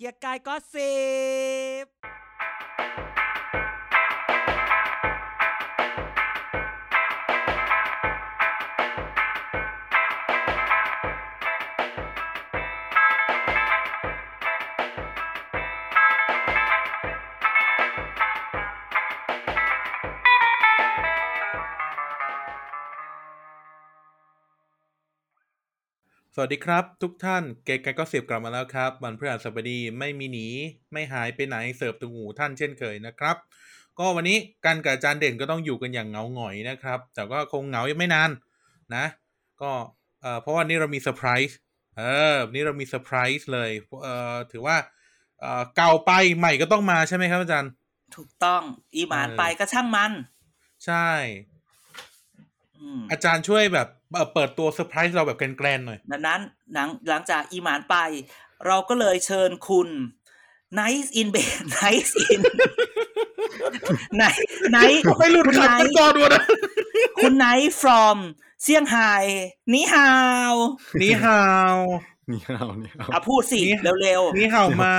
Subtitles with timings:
[0.00, 0.94] เกียร์กายก็สิ
[1.84, 1.86] บ
[26.40, 30.48] สวัสดีครับ ทุกท่านเกย์กันก็เสียบกลับมาแล้วครับวันพฤหัสบดีไม่มีหนี
[30.92, 33.36] ไม่หายไปไหนเสิร์ฟถึงหูท่านเช่นเคยนะครับ
[33.98, 38.30] ก็วันนี้กันกับอาจารย์เด่นก็ต้องอยู่กันอย่างเหงาหงอยนะครับ แต่ก็คงเหงายังไม่นาน
[38.94, 39.04] นะ
[39.62, 39.70] ก็
[40.20, 41.56] เอ่อเพราะว่านี่เรามีเซอร์ไพรส์
[41.98, 42.02] เอ
[42.34, 43.70] อวันนี้เรามีเซอร์ไพรส์เลย
[44.02, 44.76] เอ่อถือว่า
[45.40, 47.70] เอ่อเก่าไปใหม่ก็ต้องมาใช่ไหมครับอาจารย์
[48.16, 48.62] ถูกต้อง
[48.94, 50.12] อีหมานเออไปก็ช่างมัน
[50.86, 51.08] ใช่
[52.78, 56.40] อืมอาจารย์ช่วยแบบ เอ่อเปิดตัวเซอร์ไพรส์เราแบบแกรนๆหน่อยดังนั้น
[56.72, 57.96] หลังหลังจากอีหมานไป
[58.66, 59.88] เราก็เลยเชิญคุณ
[60.80, 62.40] Nice in bed Nice in
[64.16, 64.24] ไหน
[64.70, 64.78] ไหน
[65.18, 66.44] ไม่หลุดคุณขัดไนกันก่อนวะนะ
[67.22, 68.18] คุณ Nice from
[68.62, 69.12] เซี่ยงไฮ้
[69.72, 70.10] นี่ฮา
[70.52, 70.54] ว
[71.00, 71.42] นี่ฮา
[71.74, 71.76] ว
[72.30, 74.96] นี่เอานี่เอาอะพูดสินี่เร็วนี่ฮาวมา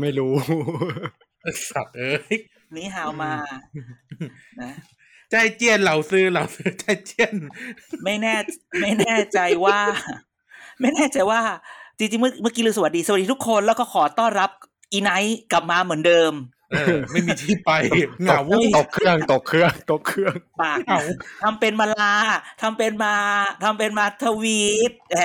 [0.00, 0.32] ไม่รู้
[1.42, 3.32] ไอ้สัตว์เอ้ยๆนี่ฮาวมา
[4.62, 4.70] นะ
[5.30, 7.34] ใจเจียนเหล่าซื้อเหล่าซื้อใจเจียน
[8.04, 8.34] ไม่แน่
[8.80, 9.78] ไม่แน่ใจว่า
[10.80, 11.40] ไม่แน่ใจว่า
[11.98, 14.50] จริงๆเมื่อเมื่อกี้ลืมสวัสดีสวัสดีทุกคนแล้วก็ขอต้อนรับ
[14.92, 16.34] อีไนท์กลับมาเหมือนเดิม
[16.72, 17.70] เออไม่มีที่ไป
[18.22, 18.40] เหงา
[18.76, 21.00] ตกตกเครื่องตกเครื่องตกเครื่องปากเหงา
[21.42, 22.12] ทำเป็นมาลา
[22.62, 23.14] ทำเป็นมา
[23.62, 25.22] ทำเป็นมาทวีตแหม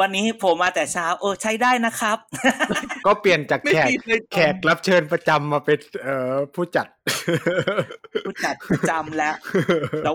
[0.00, 2.18] วันนี้ผมมาแต่เช้า เออใช้ได้นะครับ
[3.06, 6.86] ก็เปลี่ยนจากไม่แขกมีเลยแขกรับเชิญประจำมาเป็นเอ่อผู้จัด
[8.26, 9.34] ผู้จัดประจำแล้ว
[10.04, 10.14] แล้ว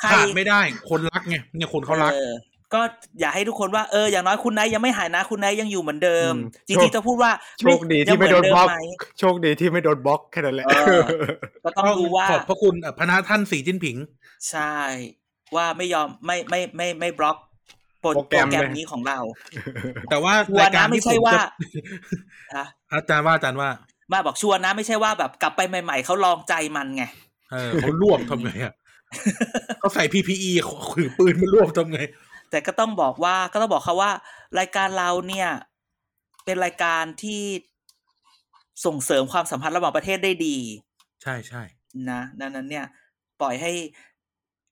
[0.00, 2.34] ใครขาดไม่ได้ คนรักไงเนี่ยคนเขารักออ
[2.74, 2.82] ก็
[3.20, 11.00] อยากให้ทุกคนว่าเอออย่างน้อยคุณไนท์ยังไม่หายนะคุณไนท์ยังอยู่เหมือนเดิมอืมจริงๆจะพูดว่าโชคดีที่ไม่โดนยังบล็อกเหมืนเดิมไหมโชคดีที่ไม่โดนบล็อกแค่นั้นแหละเออ
[11.64, 13.96] ก็ต้องดูว่าขอบพระคุณเอ่อพระนาท่านสีจิ้นผิง
[14.50, 14.74] ใช่
[15.56, 17.36] ว่าไม่ยอมไม่ไม่ไม่ไม่บล็อก
[18.00, 19.18] โปรโปรโปแกรรมแกรมเลยนี้ของเรา
[20.10, 21.44] แต่ว่าชัวราร์ยการนะไม่ที่ใช่ผมว่าจะ
[22.56, 23.70] ฮะอาจารย์ว่าอาจารย์ว่า
[24.12, 27.04] มาบอกชัวร์นะไม่ใช่ว่าแบบกลับไปใหม่ ๆเขาลองใจมันไง
[27.52, 28.74] เออเขารวบทำไงอะ
[29.78, 30.50] เขาใส่ PPE
[30.96, 32.00] ถือปืนมารวบทำไง
[32.50, 34.12] แต่ก็ต้องบอกว่าก็ต้องบอกเขาว่า
[34.58, 35.48] รายการเราเนี่ย
[36.44, 37.42] เป็นรายการที่
[38.86, 40.56] ส่งเสริมความสัมพันธ์ระหว่างประเทศได้ดี
[41.22, 41.62] ใช่ใช่
[42.10, 42.86] นะดังนั้นเนี่ย
[43.40, 43.72] ปล่อยให้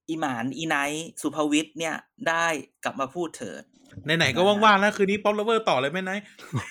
[0.08, 1.94] อีหมานอีไนท์สุภวิทย์เนี่ย
[2.28, 2.46] ได้
[2.84, 3.62] กลับมาพูดเถิด
[4.18, 6.20] ไหนๆก็ว่างๆแล้วคืนนี้ป๊อปเลเวอร์ต่อเลยไหมนาย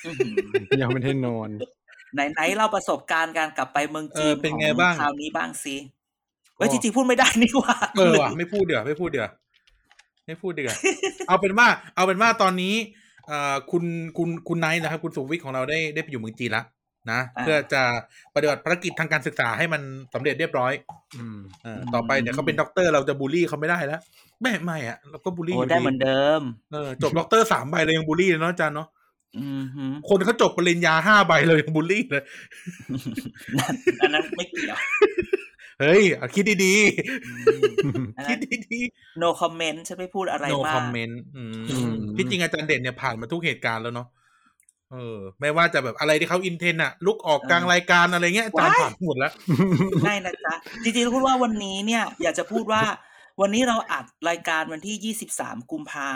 [0.06, 0.30] อื้อหื
[0.78, 1.50] อยังไม่ได้นอน
[2.14, 5.76] ไหนไหนเล่าประสบการณ์การกลับไปเมืองจีนเออเป็นไงบ้างคราวนี้บ้างสิ
[6.58, 9.30] เอ้ยจริงๆพูดไม่ได้นี่หว่าเออว่ะไม่พูดเดี๋ยวไม่พูดเดี๋ยว
[10.28, 10.78] ไม่พูดเดี๋ยว
[11.28, 12.76] เอาเป็นว่าเอาเป็นว่าตอนนี้
[13.28, 13.84] เอ่อคุณ
[14.18, 16.66] คุณคุณไนท์นะครับ คุณสุวิทย์ของเราได้ได้ไปอยู่เมืองจีนแล้ว
[17.12, 17.82] นะเพื่อจะ
[18.36, 19.82] ปฏิบัติภารกิจทางการศึกษาให้มัน
[20.14, 20.74] สำเร็จเรียบร้อย
[21.18, 24.02] อืมเออต่อไปเนี่ยเขาเป็นด็อกเตอร์เราจะบูลลี่เขาไม่ได้แล้ว
[24.42, 26.42] ไม่ไม่อะเราก็บูลลี่อโอ้ยู่ได้ดีเหมือนเดิม
[26.72, 28.88] เออจบด็อกเตอร์สามใบเลยยังบูลลี่เลยเนาะอาจารย์เนาะ
[29.38, 32.24] อืมฮึคนเขาจบปริญญาห้าใบเลยยังบูลลี่เลย
[33.58, 34.78] นั่นอันนั้นไม่เกี่ยว
[35.82, 36.76] เฮ้ยเอาคิดดี
[38.18, 38.80] อันๆคินั้ดนดี
[39.22, 44.08] no comment ฉันไม่พูดอะไรๆ no มาก comment อืมอืมที่จริงอาจารย์เด่นเนี่ยผ่านมาทุกเหตุการณ์แล้วเนาะ
[44.92, 49.34] เออ ไม่ว่าจะแบบอะไรที่เขาอินเทนอะลุกออกกลางรายการอะไรเงี้ยอาจารย์ผ่านหมดแล้ว
[50.04, 52.84] ไม่นะจ๊ะ จริงๆต้องพูดว่าวันนี้เนี่ย อยากจะพูดว่า
[53.42, 56.10] วันนี้เราอัดรายการวันที่ยี่สิบสามกุมภา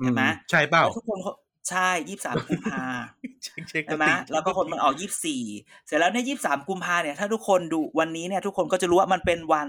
[0.00, 1.32] ใช่ไหมใช่เปล่าแล้วทุกคนเขา
[1.68, 2.84] ใช่ยี่สิบสามกุมภา
[3.42, 5.42] เช็คเช็คใช่ไหมแล้วก็คนมันออกยี่สี่
[5.86, 9.68] เสร็จแล้วเนี่ยยี่สามกุมภาเนี่ย ถ้าทุกคนดูวันนี้เนี่ย ทุกคนก็จะรู้ว่ามันเป็นวัน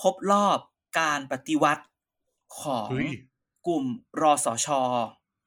[0.00, 0.58] ครบรอบ
[1.00, 1.84] การปฏิวัติ
[2.60, 3.10] ของเฮ้ย
[3.66, 3.84] กลุ่ม
[4.22, 4.68] รอสช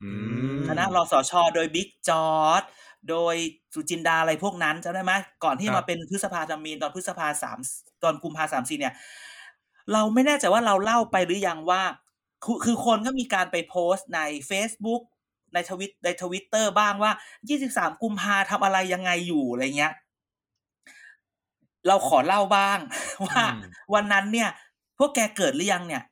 [0.03, 0.11] อื
[0.57, 2.63] มคณะรอสชโดยบิ๊กจอร์ด
[3.09, 3.35] โดย
[3.73, 5.13] สุจินดาอะไรพวกนั้นจำได้ไหม
[5.43, 7.57] ก่อนที่ครับมาเป็นพฤษภาธมีนตอนพฤษภาสาม
[8.03, 8.93] ตอนกุมภาสามสี่เนี่ย
[9.93, 11.83] เราไม่แน่ใจว่าเราเล่าไปหรือยังว่า
[12.43, 14.19] คือคือคนก็มีการไปโพสต์ใน
[14.49, 15.01] Facebook
[15.53, 17.11] ในทวิตในทวิตเตอร์บ้างว่า
[17.57, 19.93] 23 กุมภาทำอะไรยังไงอยู่อะไรเงี้ย
[21.87, 22.79] เราขอเล่าบ้าง
[23.27, 23.61] ว่าอืม
[23.93, 24.49] วันนั้นเนี่ย
[24.97, 26.03] พวกแกเกิดหรือยังเนี่ย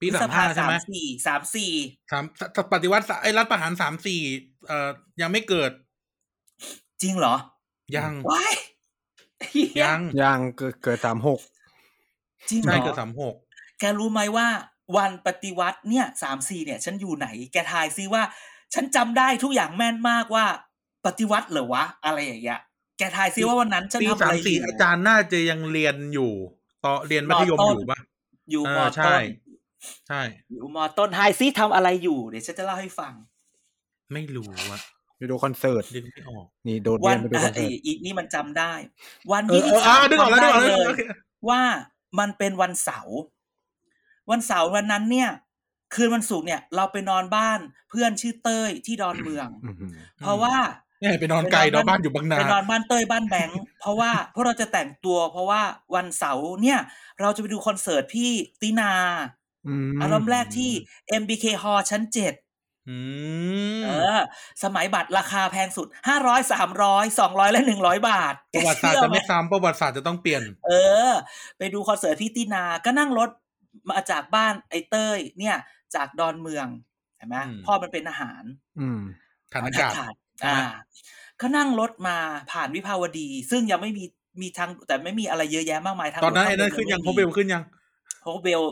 [0.00, 1.72] ปีสามห้าใช่ไหมสี่สามสี่
[2.12, 2.24] สาม
[2.72, 4.20] ปฏิวัติไอ้รัฐประหารสามสี่
[4.66, 4.90] เอ่อ
[5.20, 5.70] ยังไม่เกิด
[7.02, 7.36] จริงเหรอ
[7.96, 8.54] ยังว้าย
[9.82, 11.40] ยังยังเกิดเกิดสามหก
[12.50, 13.34] จริงเหรใช่อเกิดสามหก
[13.78, 14.46] แกรู้ไหมว่า
[14.96, 18.22] วันปฏิวัติเนี่ยสามสี่เนี่ย ฉันอยู่ไหน แกทายซิว่า
[18.74, 20.46] ฉันจำได้ทุกอย่างแม่นมากว่า
[21.06, 22.60] ปฏิวัติเหรอวะ อะไรอย่างเงี้ย
[22.98, 26.32] แกทายซิว่าวันนั้นฉันปีทำอะสามไรสี่อยู่อาจารย์น่าจะยังเรียนอยู่
[26.84, 27.98] ต่อเรียนมัธยมมต้นอยู่ปะ
[28.50, 29.22] อยู่เอมออใช่ต้น
[30.08, 30.20] ใช่
[30.52, 33.12] อยู่มอต้นทายซิทำอะไรอยู่เดี๋ยวฉันจะเล่าให้ฟัง
[34.12, 34.80] ไม่รู้อะ
[35.16, 38.72] ไปดูคอนเสิร์ตดึงไม่ออกนี่โดดวัเรียนนไปดูคอนเอเสิร์อตอีนี่มันจำได้
[39.32, 41.02] วันเอที่อเอที่ออ่าสามดึงออกแล้วจำดึงออกได้แล้วเลยโอเค
[41.48, 41.60] ว่า
[42.18, 43.18] มันเป็นวันเสาร์
[44.30, 45.30] วันเสาร์วันนั้นเนี่ย
[45.94, 47.58] คืนวันศุกร์เนี่ย เราไปนอนบ้าน
[47.90, 50.54] เพื่อนชื่อเต้ยที่ดอนเมืองอื้อหือเพราะว่า
[51.00, 55.62] เนี่ยไปนอนไกลเนาะบ้านอยู่บางนาไปนอนบ้านเต้ยบ้านแบงค์เพราะว่าพวกเราจะแต่งตัว เพราะว่า
[55.94, 56.78] วันเสาร์เนี่ย
[57.20, 58.30] เราจะไปดูคอนเสิร์ตพี่
[58.60, 58.92] ตินา
[59.66, 60.70] อืมอารมณ์แรกที่
[61.22, 62.34] MBK Hall ชั้นเจ็ด
[62.88, 62.98] อื
[63.78, 64.18] มเออ
[64.62, 70.72] สมัยบัตรราคาแพงสุดห้าร้อยสามร้อยสองร้อยและหนึ่งร้อยบาท ประวัติศาสตร์เชื่จะอหไม่ซ้ำประวัติศาสตร์จะต้องเปลี่ยน เอ
[71.08, 71.10] อ
[71.58, 73.30] ไปดูคอนเสิร์ตพี่ตินาก็นั่งรถ
[73.90, 75.56] มาจากบ้านไอ้เต้ยเนี่ย
[75.96, 76.66] จากดอนเมือง
[77.16, 78.42] เห็นไหมอืมพ่อมันเป็นอาหาร
[78.80, 79.00] อืม
[79.52, 80.72] ฐานอากาศขาดใช่ไหมอ่า
[81.40, 82.16] ก็นั่งรถมา
[82.52, 84.04] ผ่านวิภาวดี ซึ่งยังไม่มี
[84.40, 87.62] มีทางแต่ไม่มีอะไรเยอะแยะมากมายทางตอนนั้นด่วไอ้นั่นขึ้นยังพบเบลขึ้นยัง
[88.22, 88.62] โฮเบล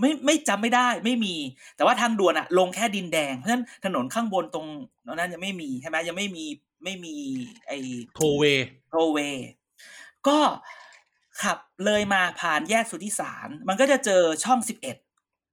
[0.00, 1.34] ไม่ไม่จำไม่ได้ไม่มี
[1.76, 4.66] แต่ว่าทางด่วนอะลงแค่ดินแดงเพราะฉะนั้นถนนข้างบนตรง
[5.14, 6.44] นั้นยังไม่มีใช่ไหมยังไม่มี
[6.84, 7.14] ไม่มี
[7.66, 7.78] ไอ้
[8.14, 8.42] โทเว
[8.90, 9.48] โรเวย์
[10.28, 10.38] ก็
[11.42, 14.96] ขับเลยมาผ่านแยกสุทธิสาร มันก็จะเจอช่องสิบเอ็ด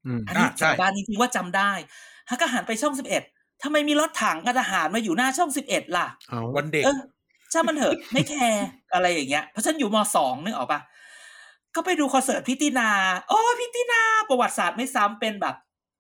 [0.06, 1.72] อืมอันนี้อะใช่ชาวบ้านจริงๆว่าจำได้
[2.30, 3.24] ฮักก็หันไปช่องสิบเอ็ด
[3.64, 7.00] ทำไมมีรถถังกับทหารมาอยู่หน้าช่องสิบเอ็ดล่ะเอาวันเด็กเออ
[7.54, 10.82] ช่างมันเถอะไม่แคร์อะไรอย่างเงี้ยเพราะฉันอยู่มสองนึกออกปะ
[11.76, 12.90] ก็ไปดูคอนเสิร์ตพิตินา
[13.28, 15.56] โอ้พิตินาประวัติศาสตร์ไม่ซ้ำเป็นแบบ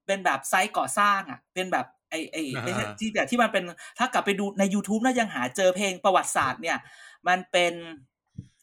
[0.05, 3.63] เป็นแบบไซต์ก่อสร้างอะ เป็นแบบไอไอไอ้อ่าที่แต่ที่มันเป็น
[3.97, 6.77] ถ้ากลับไปดูใน YouTube น่ายังหาเจอเพลงประวัติศาสตร์เนี่ย
[7.27, 7.73] มันเป็น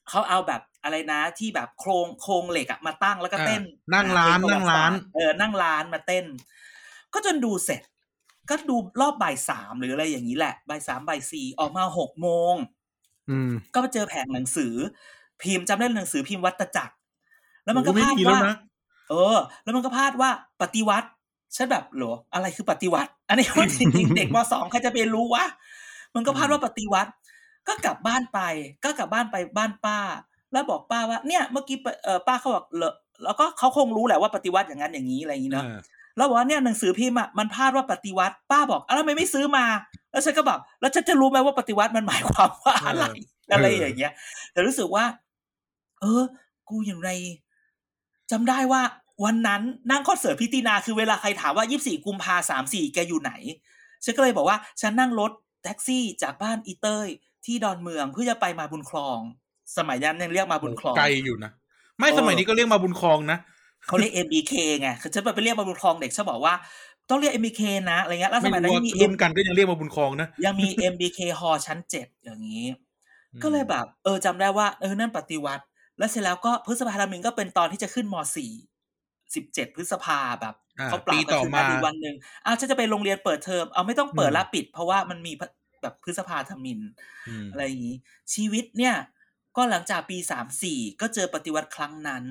[0.08, 6.24] เขาเอาแบบอะไรนะที่แบบโครงโครงเหล็กอะมาตั้งแล้วก็เต้นอ่านั่งร้านเพลนั่งร้านเออนั่งร้านมาเต้น
[7.12, 7.82] ก็จนดูเสร็จ
[8.50, 12.54] ก็ดูรอบบ่ายสามหรืออะไรอย่างนี้แหละบ่ายสามบ่ายสี่ออกมาหกโมง
[13.30, 14.74] อืมก็ไปเจอแผงหนังสือ
[15.42, 16.94] พิมพ์จำได้หนังสือพิมพ์วัตจักร
[17.64, 18.56] แล้วมันก็โอ้ไม่พาดมีแล้วว่านะ
[19.10, 20.30] เออ แล้วมันก็พาดว่า
[20.62, 21.08] ปฏิวัติ
[21.56, 25.44] ฉันแบบเหรออะไรคือปฏิวัติ อันนี้ว่าจริงๆเด็กมสองใครจะไปรู้วะ
[26.14, 27.10] มันก็พาดว่าปฏิวัติ
[27.68, 28.40] ก็กลับบ้านไป
[28.84, 29.98] ก็กลับบ้านไปบ้านป้า
[30.52, 35.78] แล้วบอกป้าว่าเนี่ยเมื่อกี้ปเออป้าเขาบอกเลอะแล้วก็เขาคงรู้แหละว่าปฏิวัติอย่างนั้นอย่างนี้อะไรอย่างนี้เนาะเออ
[36.16, 39.64] แล้วบอกว่าเนี่ยหนังสือพิมพ์อะมันพาดว่าปฏิวัติป้าบอกอ้าวแล้วทำไมไม่ซื้อมา
[40.12, 43.04] แล้วฉันก็แบบแล้วฉันจะรู้ไหมว่าปฏิวัติมันหมายความว่าอะไร
[43.52, 44.12] อะไรอย่างเงี้ย
[44.52, 45.04] แต่รู้สึกว่า
[46.00, 46.22] เออ
[46.68, 47.10] กูอยู่ใน
[48.30, 48.82] จำได้ว่า
[49.24, 53.32] วันนั้นนั่งคอนเสิร์ตพิตินาคือเวลาใครถามว่ายี่สี่กุมภาสามสี่แกอยู่ไหน
[54.04, 55.32] ฉันก็เลยบอกว่า ฉันนั่งรถ
[55.64, 57.08] แท็กซี่จากบ้านอีเต้ย
[57.46, 59.18] ที่ดอนเมืองเพื่อจะไปมาบุญคลอง
[59.78, 61.50] สมัยนั้นยังเรียกมาบุญคลองไกลอยู่นะ
[61.98, 63.38] ไม่เออสมัยนี้ก็เรียกมาบุญคลองนะ
[63.86, 66.54] เขาเรียก MBK ไงคือฉันไปเรียกมาบุญคลองเด็กฉันบอกว่า
[67.10, 72.66] ต้องเรียก MBK นะอะไรเงี้ยแล้วสไม่มัยนั้รู้นว่ายังมีรุ่นกันก็ยังเรียกมาบุญคลองนะยังมี MBK Hall ชั้นเจ็ดอย่างนี้
[73.42, 75.64] ก็เลยแบบ เออจำได้ว่าเออนั่นปฏิวัติ
[75.98, 78.52] แล้วเสร็จแล้วก็พฤษภาธมินก็เป็นตอนที่จะขึ้นมสี่
[79.34, 82.14] สิบเจ็ดพฤษภาแบบอ่าเขาปรับปีกันต่อขึ้นมามาดีวันหนึ่ง
[82.44, 85.48] อ้าวฉันจะไปโรงเรียนเปิดเทอมเอาไม่ต้องเปิดอืมละปิด เพราะว่ามันมีพะ
[85.86, 86.80] แบบพฤษภาธมิน
[87.28, 87.98] อืมอะไรอย่างนี้
[88.34, 88.94] ชีวิตเนี่ย
[89.56, 92.24] ก็หลังจากปีสามสี่ก็เจอปฏิวัติครั้งนั้น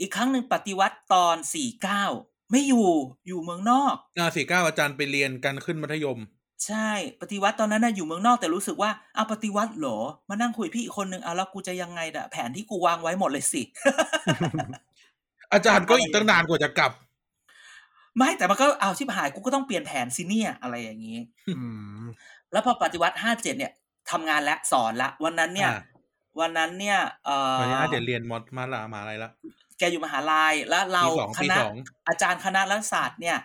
[0.00, 2.04] อีกครั้งหนึ่งปฏิวัติตอนสี่เก้า
[2.50, 2.88] ไม่อยู่
[3.26, 6.18] อยู่เมืองนอกอ่าสี่เก้าอาจารย์ไปเรียนกันขึ้นมัธยม
[6.66, 9.98] ใช่ ปฏิวัติตอนนั้นน่ะอยู่เมืองนอกแต่รู้สึกว่าเอาปฏิวัติเหรอ
[10.28, 13.62] มานั่งคุยพี่อีกคนนึงเอาแล้วกูจะยังไงดะแผนที่กูวางไว้หมดเลยสิ
[15.52, 16.92] อาจารย์ก็อีกตั้งนานกว่าจะกลับ
[18.16, 21.18] ไม่แต่มันก็เอาชิบหายกูก็ต้องเปลี่ยนแผนสิเนี่ยอะไรอย่างนี้
[21.48, 21.54] อื
[22.00, 22.04] ม
[22.52, 23.72] แล้วพอปฏิวัติห้าเจ็ดเนี่ย
[24.10, 25.82] ทำงานและสอนละ วันนั้นเนี่ยอ่า
[26.40, 29.30] วันนั้นเนี่ยเออตอนนี้อาจจะเรียนมอดมาลามาอะไรละ
[29.78, 31.74] แกอยู่มหาลัยแล้วเราปีสองคปีณะสอง
[32.08, 33.38] อาจารย์คณะรัฐศาสตร์เนี่ย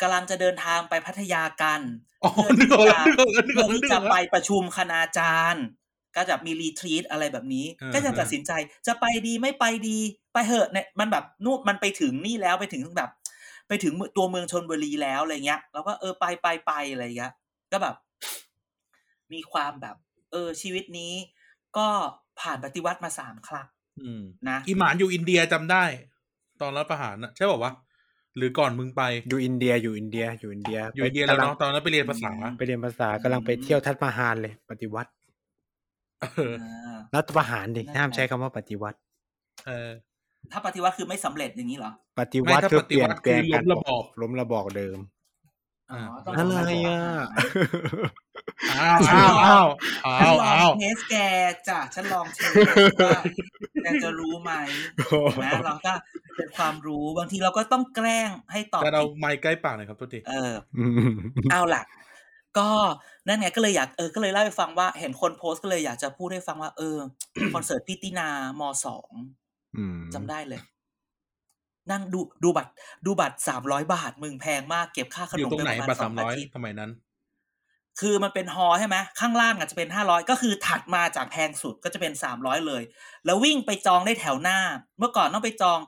[0.00, 1.80] กำลังจะเดินทางไปพัทยากัน
[2.24, 5.64] อ๋อเพื่อนึที่กออกจะแล้วนึกออกแล้วนึกอเพื่ออกแล้วที่นึกอจะอกแล้วไปประชุมคณาจารย์
[6.16, 8.52] ก็จะมีรีทรีตอะไรแบบนี้เออก็จะเออตัดสินใจ
[8.86, 9.98] จะไปดีไม่ไปดี
[10.32, 13.10] ไปเหอะเนี่ยมันแบบนู่นมันไปถึงนี่แล้วไปถึงแบบ
[13.68, 17.32] ไปถึงตัวเมืองชนบุรีแล้วอะไรเงี้ยแล้วก็เออไปไปไปอะไรเงี้ย
[17.72, 17.96] ก็แบบ
[19.32, 19.96] มีความแบบ
[20.32, 21.12] เออ ชีวิตนี้
[21.76, 21.88] ก็
[22.40, 23.66] ผ่านปฏิวัติมาสามครั้ง
[24.00, 25.84] อืมนะอีหมานอยู่อินเดียจำได้
[26.60, 27.72] ตอนรัฐประหารนะใช่ป่าวะ
[28.36, 35.10] หรือก่อนมึงไปอยู่อินเดียอยู่อินเดีย อยู่อินเดียอยู่อินเดียแล้วกำลังเนาะตอนนั้นไปเรียนภาษา ไปเรียนภาษากำลังไปเที่ยวทัศมาหารเลย ปฏิวัติ
[36.20, 38.98] เอออ่ารัฐประหารดินั่นแหละห้ามใช้คำว่าปฏิวัติ
[39.66, 39.90] เออ
[40.52, 44.98] ถ้าปฏิวัติคือไม่สำเร็จอย่างนี้เหรอ ปฏิวัติไม่ถ้าคือเปลี่ยนปฏิวัติแปลงคือการล้มระบอบล้มระบอบเดิม
[45.92, 47.26] อ๋ออ่าต้องอะไรทำงานก่นอะ
[48.78, 49.66] อ้าวอ้าวอ้าว
[50.06, 51.14] อ้าฉันวลออ้างวเทสแก
[51.68, 52.52] จ้ะฉันลองเทส
[53.04, 53.20] ว่า
[53.82, 54.52] แกจะรู้ไหม
[55.24, 55.92] เห็นไหมเราก็
[56.36, 61.12] เป็นความรู้บางทีเราก็ต้องแกล้งให้ตอบจะเอาผิดไม้ใกล้ปากหน่อยครับตัวทีเอออืม
[61.52, 61.82] เอาล่ะ
[62.58, 62.68] ก็
[63.26, 66.96] นั่นไงก็เลยอยากเออก็เลยเล่าให้ฟังว่าเห็นคนโพสต์ก็เลยอยากจะพูดให้ฟังว่า เออ
[67.54, 68.28] คอนเสิร์ตพี่ตินา
[68.60, 69.26] มสองอืม
[70.14, 70.60] จำได้เลย
[71.90, 72.70] นั่งดูดูบัตร
[73.06, 76.90] ดูบัตรสามร้อยบาท มึงแพงมากเก็บค่าขอนยู่มตรงไปไหนประมาณบัตรสอสางมอาร้อยทิตย์สมัยนั้น
[78.00, 82.82] คือมันเป็นฮอใช่ไหมข้างล่างอาจจะเป็นห้าร้อยก็คือถัดมาจากแพงสุดก็จะเป็นสามร้อยเลย
[83.26, 84.58] แล้ววิ่งไปจองได้แถวหน้า
[84.98, 85.78] เมื่อก่อนต้องไปจอง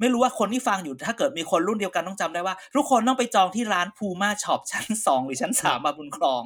[0.00, 6.42] ไม่รู้ว่าคนที่ฟังอยู่ถ้าเกิดมีคนรุ่นเดียวกันต้องจำได้ว่า ทุกคนต้องไปจองที่ร้านพูม่า shop ชั้นสองหรือชั้นสามมาบุญครอง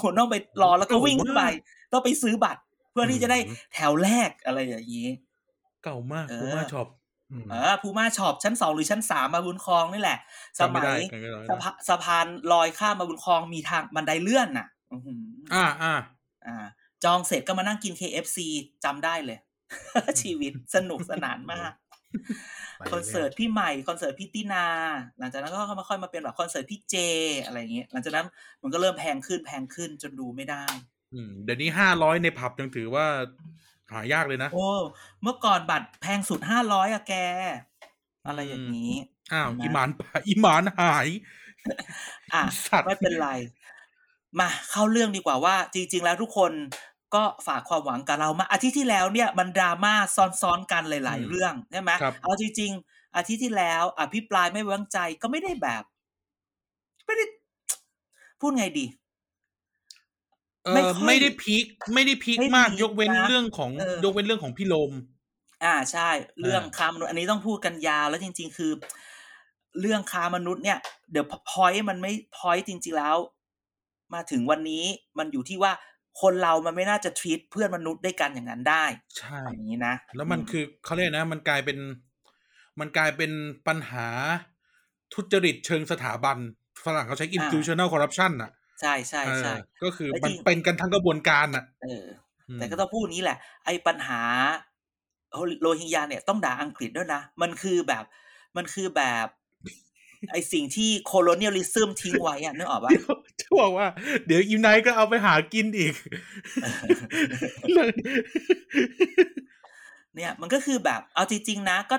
[0.00, 1.42] คุณต้องไปรอแล้วก็วิ่งขึ้นไป
[1.92, 3.38] ต้องไปซื้อบัตร เพื่อที่จะได้
[3.74, 5.08] แถวแรกอะไรอย่างนี้
[5.84, 6.88] เก่ามากเออกูมาช็อป
[7.30, 10.18] อืมเออพูม่าช็อปชั้นสองหรือชั้นสามมาบุญครองนี่แหละ
[10.58, 15.22] สจำไม่มัได้ยจำไม่ได้สะพาสะพานลอยข้ามมาบุญครองมีทางบันไดเลื่อนน่ะอื้อหือ
[15.54, 15.94] อ่าอ่า
[16.46, 16.56] อ่า
[17.04, 18.38] จองเสร็จก็มานั่งกิน KFC
[18.84, 19.38] จำได้เลย
[20.22, 21.72] ชีวิตสนุกสนานมาก
[22.78, 24.66] ไปคอนเสิร์ตพี่ใหม่คอนเสิร์ตพี่ตินา
[25.18, 26.94] หลังจากนั้นก็มาค่อยมาเป็นแบบคอนเสิร์ตพี่เจ
[27.44, 28.26] อะไรอย่างเงี้ยหลังจากนั้น
[28.62, 30.64] มันก็เริ่มแพงขึ้นแพงขึ้นจนดูไม่ได้
[31.14, 33.06] อืมเดี๋ยวนี้ห้าร้อยในผับยังถือว่า
[33.92, 34.66] หายากเลยนะ โอ้
[35.22, 37.14] เมื่อก่อนบัตรแพงสุดห้าร้อยอะแก
[38.26, 38.92] อะไรอย่างนี้
[39.32, 41.08] อ้าวเห็นไหมอีหมานป่าอีหมานหาย
[42.32, 43.28] อะสัตว์ไม่เป็นไร
[44.38, 46.52] มาเข้าเรื่องดีกว่าว่า จริง ๆ แล้วทุกคน
[47.14, 49.94] ก็ฝากความหวังกับเรามาอาทิตย์ที่แล้วเนี่ยมันดราม่า
[50.40, 55.82] ซ้อนๆกันหลาย ๆ เรื่องใช่ไหมครับเอาจริง ๆ อาทิตย์ที่แล้วอภิปรายไม่ไว้วางใจก็ไม่ได้แบบ
[57.06, 57.24] ไม่ได้
[58.40, 58.84] พูดไงดี
[60.64, 64.92] เอไม่อค่อยไม่ได้พีคไม่ได้พีคไม่มากพีคยกเว้นนะเรื่องของเออยกเว้นเรื่องของพี่ลม
[65.64, 68.72] อ่าใช่ เรื่องอ่าค้ามนุษย์อันนี้ต้องพูดกันยาวแล้วจริง ๆ คือ
[69.80, 70.78] เรื่องค้ามนุษย์เนี่ย
[71.12, 73.16] เดี๋ยวพอยมันไม่พอยจริง ๆแล้ว
[74.14, 74.84] มาถึงวันนี้
[75.18, 75.72] มันอยู่ที่ว่า
[76.22, 78.84] คนเรามันไม่น่าจะ treat เพื่อนมนุษย์ด้วยกันอย่างนั้นได้
[79.18, 81.78] ใช่อย่างนี้นะ แล้วมันคือเขาเรียกนะ มันกลายเป็น
[82.80, 83.30] มันกลายเป็น
[83.68, 84.06] ปัญหา
[85.14, 86.36] ทุจริตเชิงสถาบัน
[86.84, 88.50] ฝรั่งเขาใช้ institutional corruption อะ
[88.80, 92.06] ใช่ใช่ใช่เออก็คือแล้วมันจริงเป็นกันทั้งกระบวนการอะเออ
[92.48, 94.20] อืมแต่ก็ต้องพูดนี้แหละ ไอ้ปัญหา
[95.60, 98.04] โรฮิงญาเนี่ยต้องด่าอังกฤษด้วยนะ มันคือแบบ
[98.56, 99.26] มันคือแบบ
[100.32, 103.86] ไอ้สิ่งที่โคโลเนียลิซึมทิ้งไว้อะนึกออกปะเดี๋ยวจะบอกว่า
[104.26, 105.94] เดี๋ยวอีไนท์ก็เอาไปหากินอีก
[107.68, 107.88] เรื่อง
[110.16, 111.96] เนี่ย มันก็คือแบบ เอาจริง ๆ นะ ก็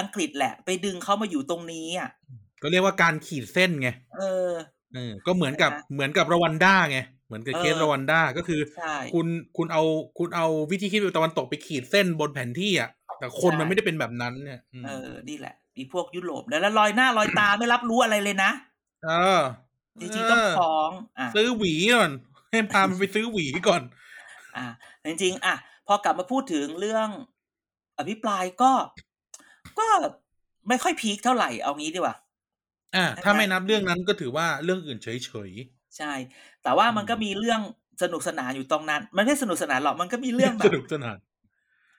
[0.00, 2.10] อังกฤษแหละ ไปดึงเขามาอยู่ตรงนี้อะ
[2.62, 4.50] ก็เรียกว่าการขีดเส้นไง เออ
[4.94, 9.82] เออก็เหมือนกับใช่ไหมเหมือนกับรวันด้าไงเหมือนกับเคสเออรวันด้าก็คือใช่คุณคุณเอา
[10.18, 18.50] คุณเอาวิธีคิดแบบตะวันตกไปขีดเส้นบนแผนที่อะแต่คนใช่มันไม่ได้เป็นแบบนั้นเนี่ยมเออนี่แหละอีพวกยุโรปแล้วแล้วลอยหน้าลอยตาไม่รับรู้อะไรเลยนะ
[19.04, 19.40] เออ
[20.00, 22.10] จริงๆต้องเฟ้องอะซื้อหวีก่อน
[22.50, 23.82] ให้พามันไปซื้อหวีก่อน
[24.56, 24.66] อะ
[25.04, 25.54] จริงๆอะ
[25.86, 27.08] พอกลับมาพูดถึงเรื่อง
[27.98, 28.72] อภิปรายก็
[29.78, 29.86] ก็
[30.68, 32.16] ไม่ค่อยพีคเท่าไหร่เอางี้ดีกว่า
[32.96, 35.50] อ่าใช่ไหมถ้าไม่นับเรื่องนั้นก็ถือว่าเรื่องอื่นเฉยเฉย
[35.98, 36.12] ใช่
[36.62, 37.60] แต่ว่ามันอืมก็มีเรื่อง
[38.02, 41.16] สนุกสนานอยู่ตรงนั้น มันไม่ได้สนุกสนานหรอก มันก็มีๆเรื่องแบสบนุกสนาน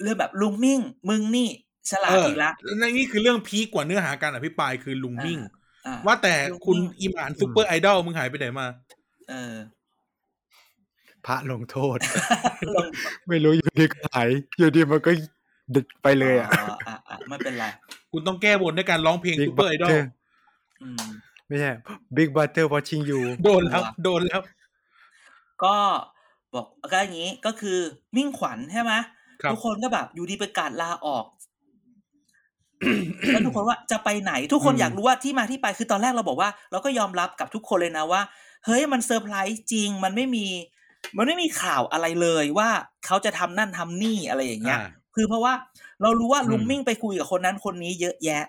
[0.02, 1.50] เรื่องแบบลุงมิ่ง มึงนี่
[1.92, 5.40] ฉลาเอดออีกละและนี่คือเรื่องพีกกว่าเนื้อหาการอภิปรายคือลุงมิ่ง
[5.88, 8.68] อะว่าแต่ลุงคุณมิ่งอิหมานซูเปอร์ไอดอลมึงหายไปไหนมา
[9.30, 9.56] เออ
[11.26, 11.98] พระลงโทษ
[12.76, 12.88] ลง
[13.28, 15.12] ไม่รู้อยู่ดีก็หายอยู่ดีมันก็
[15.76, 16.50] ดึกไปเลยอะ
[16.88, 17.66] อะอะไม่เป็นไร
[18.12, 20.25] คุณต้องแก้บนด้วยการร้องเพลง Big ซูเปอร์ไอดอล Butter อืม
[21.48, 21.70] ไม่ใช่
[22.18, 24.42] Big Butter watching you โดนแล้ว โดนแล้ว
[25.64, 25.76] ก็
[26.54, 27.80] บอกก็อย่างนี้ก็คือ
[28.16, 28.94] มิ่งขวัญใช่ไหม
[29.42, 31.26] ครับทุกคนก็แบบอยู่ดีประกาศลาออก
[33.32, 38.22] แล้วทุกคนว่าจะไปไหนทุกคนอืมอยากรู้ว่าที่มาที่ไปคือตอนแรกเราบอกว่า เราก็ยอมรับกับทุกคนเลยนะว่า
[38.66, 40.46] เฮ้ยมันเซอร์ไพรส์จริง มันไม่มี
[41.18, 42.70] มันไม่มีข่าวอะไรเลยว่า
[43.06, 45.54] เขาจะทำนั่นทำนี่อะไรอย่างเงี้ยอ่าคือเพราะว่า
[46.02, 48.44] เรารู้ว่าอืมลุงมิ่งไปคุยกับคนนั้นคนนี้เยอะแยะ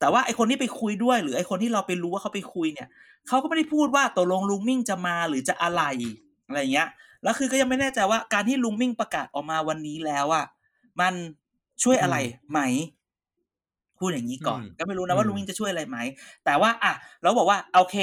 [0.00, 2.88] แต่ว่าไอคนที่ไปคุยด้วย หรือไอคนที่เราไปรู้ว่าเขาไปคุยเนี่ย
[3.28, 5.82] เขาก็ไม่ได้พูดว่าตกลงลุงมิ่งจะมาหรือจะอะไร
[6.46, 6.88] อะไรอย่างเงี้ย
[7.22, 10.46] แล้วคือก็ยังไม่แน่ใจว่าการที่ลุงมิ่งประกาศออกมาวันนี้แล้วอะ
[11.00, 11.14] มัน
[11.82, 12.16] ช่วยอะไร
[12.50, 12.60] ไหม
[13.98, 15.98] พูดอย่างนี้ก่อนอืมก็ไม่รู้นะว่าอืมลุงมิ่งจะช่วยอะไรไหม
[16.44, 17.96] แต่ว่าอะเราบอกว่าโอเค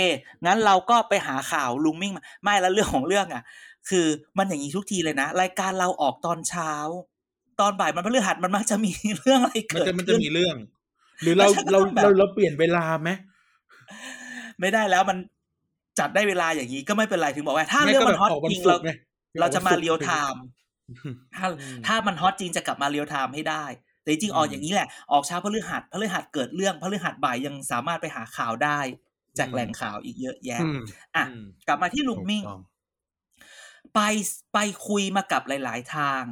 [0.45, 3.43] งั้นเราก็ไปหาข่าวลุงมิ่งมาไม่แล้วเรื่องของเรื่องอะ
[3.89, 4.05] คือ
[4.37, 6.73] มันอย่างนี้ทุกทีเลยนะ รายการเราออกตอนเช้า
[7.59, 10.55] ตอนบ่ายมันพฤหัสมันมักจะมีเรื่องอะไรมันเกิดจะมันจะขึ้นมีเรื่อง
[11.21, 13.09] หรือเราแล้วฉันก็เราต้องแบบเราเราเปลี่ยนเวลาไหม
[14.59, 15.17] ไม่ได้แล้วมัน
[15.99, 18.91] จัดได้เวลาอย่างนี้ก็ไม่เป็นไรถึงบอกว่า ถ้าไม่เรื่องก็มันฮอตแบบออกวันจริงศุเรากร์ไง
[19.39, 20.43] เราจะมาออกวันศุกร์เรียลไทม์
[21.35, 23.65] ถ้าอืมถ้ามัน hot จริงจะกลับมา real time ให้ได้
[24.01, 28.79] แต่จริงๆออกอืมอย่างนี้แหละ ออกเช้าพฤหัสพฤหัสเกิดเรื่องพฤหัสบ่ายยังสามารถไปหาข่าวได้
[29.39, 30.79] จากแหล่งข่าวอีกเยอะแยะอืม
[31.15, 32.61] อะอืมกลับมาที่ลุงมิ่งถูกต้อง
[33.93, 33.99] ไป
[34.53, 36.23] ไปคุยมากับหลาย ๆ ทาง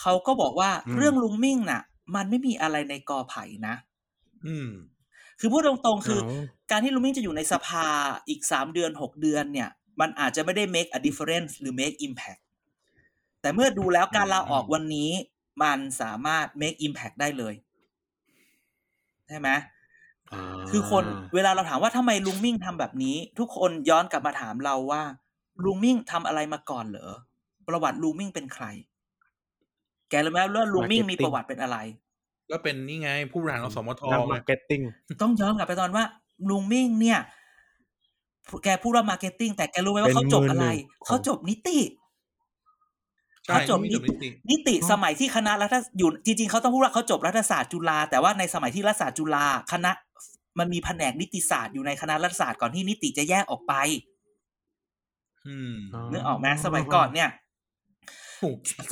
[0.00, 1.82] เขาก็บอกว่าอืมเรื่องลุงมิ่งน่ะ
[2.14, 3.74] มันไม่มีอะไรในกอไผ่นะ
[4.46, 4.70] อืม
[5.40, 7.86] คือพูดตรงๆ คือเอาการที่ลุงมิ่งจะอยู่ในสภา
[8.28, 9.70] อีกสามเดือนหกเดือนเนี่ย
[10.00, 12.42] มันอาจจะไม่ได้ make a difference หรือ make impact
[13.40, 15.10] แต่เมื่อดูแล้วการลาออกวันนี้
[15.62, 17.54] มันสามารถ make impact ได้เลย
[19.28, 19.56] ใช่ไหม อ่า
[20.70, 25.02] คือคนเวลาเราถามว่าทำไมลุงมิ่งทำแบบนี้ ทุกคนย้อนกลับมาถามเราว่า
[25.64, 27.12] ลุงมิ่งทำอะไรมาก่อนเหรอ
[27.68, 28.64] ประวัติลุงมิ่งเป็นใคร
[30.10, 31.78] แกรู้ไหมว่าลุงมิ่งมีประวัติเป็นอะไร
[32.50, 34.80] ก็เป็นนี่ไงผู้บริหารอสมทนักไง marketing
[35.22, 36.04] ต้องย้อนกลับไปตอนว่า
[36.50, 37.18] ลุงมิ่งเนี่ย
[38.64, 40.66] แกพูดว่า marketing แต่แกรู้ไหมว่าเขาจบอะไร
[41.06, 41.78] เขาจบนิติ
[43.46, 49.92] ใช่เขาจบนิติ ไม่จบนิตินิติสมัยที่คณะรัฐอยู่จริงๆเขาต้องพูดว่าเขาจบรัฐศาสตร์จุฬาแต่ว่าในสมัยที่รัฐศาสตร์จุฬาคณะ
[50.58, 53.74] มันมีแผนกนิติศาสตร์อยู่ในคณะรัฐศาสตร์ก่อนที่นิติจะแยกออกไป
[55.46, 57.45] อืมอ๋อนึกออกไหมสมัยก่อนเนี่ยโอ้โห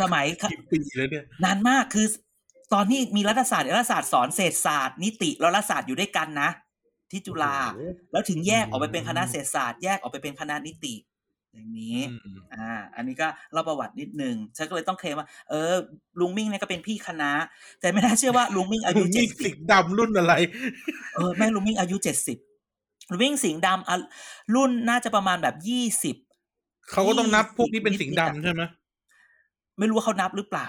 [0.01, 2.07] สมัยกี่ปีแล้วเนี่ยนานมากคือ
[2.75, 6.51] ตอนที่มีรัฐศาสตร์รัฐศาสตร์สอนเศรษฐศาสตร์นิติแล้วรัฐศาสตร์อยู่ด้วยกันนะ
[7.11, 7.57] ที่จุฬา
[8.13, 10.95] แล้วถึงแยกออกไปเป็นคณะเศรษฐศาสตร์แยกออกไปเป็นคณะนิติ
[11.55, 15.73] อย่างนี้อืมอ่า อันนี้ก็เล่าประวัตินิดนึงฉันก็เลยต้องเคลมว่าเออ
[16.21, 17.31] ลุงมิ่งเนี่ยก็เป็นพี่คณะ
[17.81, 20.35] แต่ไม่น่าเชื่อว่าลุงมิ่งอายุลุงเจ็นี่สิงห์ดำรุ่นอะไร
[21.15, 22.39] เออแม่ลุงมิ่งอายุเจ็ดสิบ
[23.11, 23.97] ลุงมิ่งสิงห์ดำอะ
[24.55, 26.17] รุ่นน่าจะประมาณแบบยี่สิบ
[26.91, 28.63] เขาก็ต้องนับพวกนี้เป็นนิติสิงห์ดำใช่ไหม
[29.79, 30.69] ไม่รู้ว่าเขานับหรือเปล่า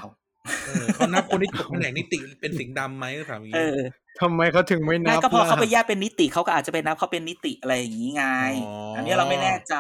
[0.66, 3.78] เออเขานับคนที่จบแผนกนิติเป็นสิงห์ดำไหมก็ถามอย่างเอนี้อ
[4.20, 9.76] ทำไมเขาถึงไม่นัไม่บก็พอเขาไปล่ะแยกเป็นนิติเขาก็อาจจะไปนับเขาเป็นนิติอะไรอย่างนี้ไงอ๋ออัอันนี้เราไม่แน่ใจ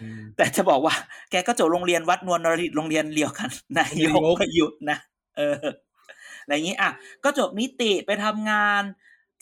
[0.00, 0.94] อืมแต่จะบอกว่า
[1.30, 4.98] แกก็จบโรงเรียนวัดนวลนรดิตโรงเรียนเดียวกันนายกประยุทธ์นะ
[5.36, 5.64] เออ
[6.42, 6.90] อะไรอย่างนี้อะ
[7.24, 8.82] ก็จบนิติไปทำงาน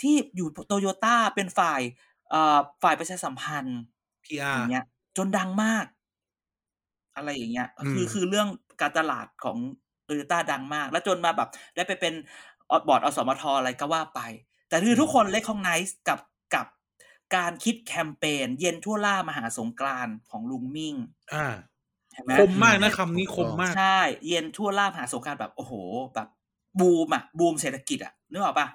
[0.00, 1.81] ที่อยู่โตโยต้าเป็นฝ่าย
[2.31, 3.81] เอ่อฝ่ายประชาสัมพันธ์
[4.25, 4.85] พีออาร์ย่างเงี้ย
[5.16, 5.87] จนดังมาก
[7.16, 8.49] อะไรอย่างเงี้ยอืมคือคือเรื่อง
[8.81, 9.59] การตลาดของ
[10.04, 12.14] โตโยต้าดังมาก แล้วจนมาแบบได้ไปเป็น
[12.88, 14.21] บอร์ดอสมทอะไรก็ว่าไป
[14.69, 16.21] แต่คือทุกคน recognize กับ
[16.54, 16.66] กับ
[17.37, 20.95] การคิดแคมเปญเย็นทั่วหล้ามหาสงกรานต์ของลุงมิ่ง
[21.35, 21.47] อ่า
[22.12, 25.73] เห็นไหมคมมากนะคำนี้คมมาก ใช่ เย็นทั่วหล้ามหาสงกรานต์แบบโอ้โห
[26.14, 26.28] แบบ
[26.81, 28.69] บูมอะบูมเศรษฐกิจอะนึกออกปะ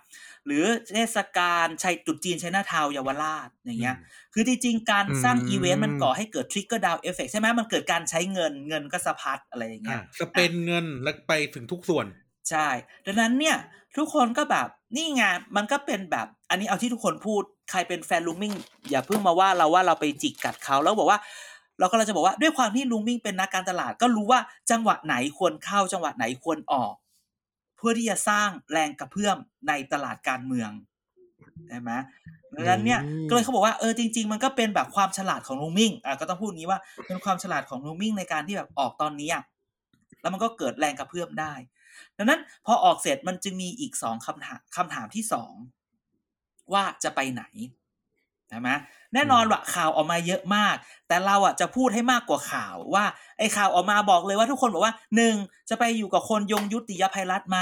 [0.45, 0.63] หรือ
[0.93, 3.95] เทศกาลใช่ตรุษจีนไชน่าทาวน์เยาวราชอย่างเงี้ย
[4.33, 12.05] คือจริงๆการสร้างอืมอีเวนต์มันก่อให้เกิด trickle down effect ใช่ไหมมันเกิดการใช้เงินเงินก็สะพัดอะไรอย่างเงี้อ่า spend เงินแล้วไปถึงทุกส่วน
[12.49, 12.67] ใช่
[13.05, 13.57] ดังนั้นเนี่ย
[13.97, 15.23] ทุกคนก็แบบนี่ไง
[15.55, 18.53] มันก็เป็นแบบ อันนี้เอาที่ทุกคนพูดใครเป็นแฟนลุงมิ่ง
[18.89, 21.19] อย่าเพิ่งมาว่าเราว่าเราไปจิกกัดเขาแล้วบอกว่า
[21.79, 24.39] เราก็เราจะบอกว่าด้วยความที่ลุงมิ่งเป็นนักการตลาดก็รู้ว่า
[24.71, 26.93] จังหวะไหนควรเข้าจังหวะไหนควรออก
[27.79, 29.37] เพื่อที่จะสร้างแรงกระเพื่อม
[29.67, 30.71] ในตลาดการเมือง
[31.69, 31.91] ใช่ไหม
[32.55, 39.43] ดังนั้นเนี่ยอืมก็เลยเขาบอกว่าเออจริง ๆ มันก็เป็นแบบความฉลาดของลุงมิ่งอะก็ต้องพูดงี้ว่าเป็นความฉลาดของลุงมิ่งในการที่แบบออกตอนนี้อะ
[40.21, 41.53] แล้วมันก็เกิดแรงกระเพื่อมได้
[42.17, 45.53] ดังนั้นพอออกเสร็จมันจึงมีอีกสองคำถามคำถามที่สอง
[46.73, 47.43] ว่าจะไปไหน
[48.49, 48.69] ใช่ไหม
[49.13, 50.75] แน่นอนว่าข่าวออกมาเยอะมาก
[51.07, 53.05] แต่เราอะจะพูดให้มากกว่าข่าวว่า
[53.37, 55.35] ไอ้ข่าวออกมาบอกเลยว่าทุกคนบอกว่าหนึ่ง
[55.69, 57.57] จะไปอยู่กับคนยงยุติยภัยรัฐไหม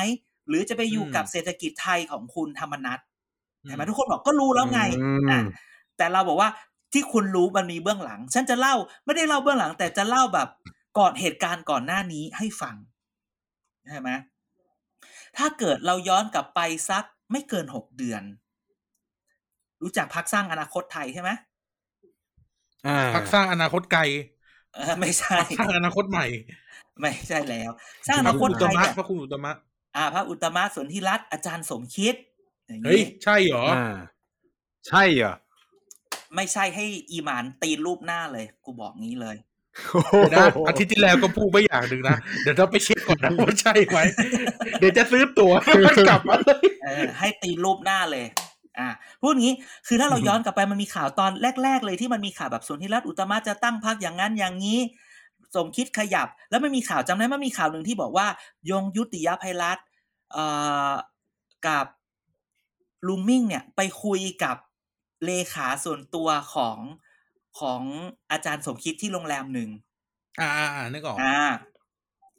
[0.47, 3.00] หรือจะไปอยู่กับเศรษฐกิจไทยของคุณธรรมนัฐ
[3.65, 5.39] ใช่ไหมทุกคนบอกก็รู้แล้วไงอืมอะ
[5.97, 6.50] แต่เราบอกว่า
[6.93, 10.47] ที่คุณรู้มันมีเบื้องหลัง ฉันจะเล่าไม่ได้เล่าเบื้องหลัง แต่จะเล่าแบบ
[10.97, 12.76] ก่อนเหตุการณ์ก่อนหน้านี้ให้ฟัง
[13.88, 14.10] ใช่ไหม
[15.38, 18.23] ถ้าเกิดเราย้อนกลับไปสักไม่เกินหกเดือน
[19.84, 21.30] รู้จักพักสร้างอนาคตไทยใช่ไหม
[22.88, 24.02] อ่าพักสร้างอนาคตไกล
[24.74, 26.26] เออไม่ใช่พักสร้างอนาคตใหม่
[27.02, 27.72] ไม่ใช่แล้ว
[28.08, 29.52] สร้างอพระนาคคุตณอุไทตยมะเนี่ยพระคุณอุตมะ
[29.96, 32.16] อ่า พระอุตตมะสนธิรัตน์อาจารย์สมคิด
[32.68, 33.96] อย่างเฮ้ยนี้ใช่เหรออ่า
[34.88, 35.34] ใช่เหรอ
[36.36, 39.38] ไม่ใช่ให้อีหมานตีนรูปหน้าเลย กูบอกงี้เลย
[40.20, 44.00] เดี๋ยวนะอาทิตย์ที่แล้วก็พูดไปอย่างหนึ่งนะเดี๋ยวเราไปเช็คก่อนนะว่าใช่ไหม
[44.80, 48.26] เดี๋ยวจะซื้อตั๋วแล้วกลับมาเลยเออให้ตีรูปหน้าเลย
[48.80, 48.90] อ่า
[49.22, 49.56] พูดงี้
[49.88, 51.32] คือถ้าเราย้อนกลับไปมันมีข่าวตอน
[51.63, 54.80] แรก ๆ เลยที่มันมีข่าวแบบสนธิรัตน์อุตตมะจะตั้งพรรคอย่างนั้นอย่างนี้
[55.56, 58.28] สมคิดขยับ แล้วมันมีข่าวจำได้ไหมมันมีข่าวหนึ่งที่บอกว่า
[58.72, 59.78] ยงยุติยภัยรัฐ
[60.34, 60.46] เอ่
[60.92, 60.94] อ
[61.68, 61.86] กับ
[63.08, 64.58] ลุงมิ่งเนี่ยไปคุยกับ
[65.26, 66.78] เลขาส่วนตัวของ
[67.60, 67.82] ของ
[68.32, 69.70] อาจารย์สมคิดที่โรงแรมหนึ่ง
[70.40, 71.40] อ่าอ่าอ่านึกออกอ่า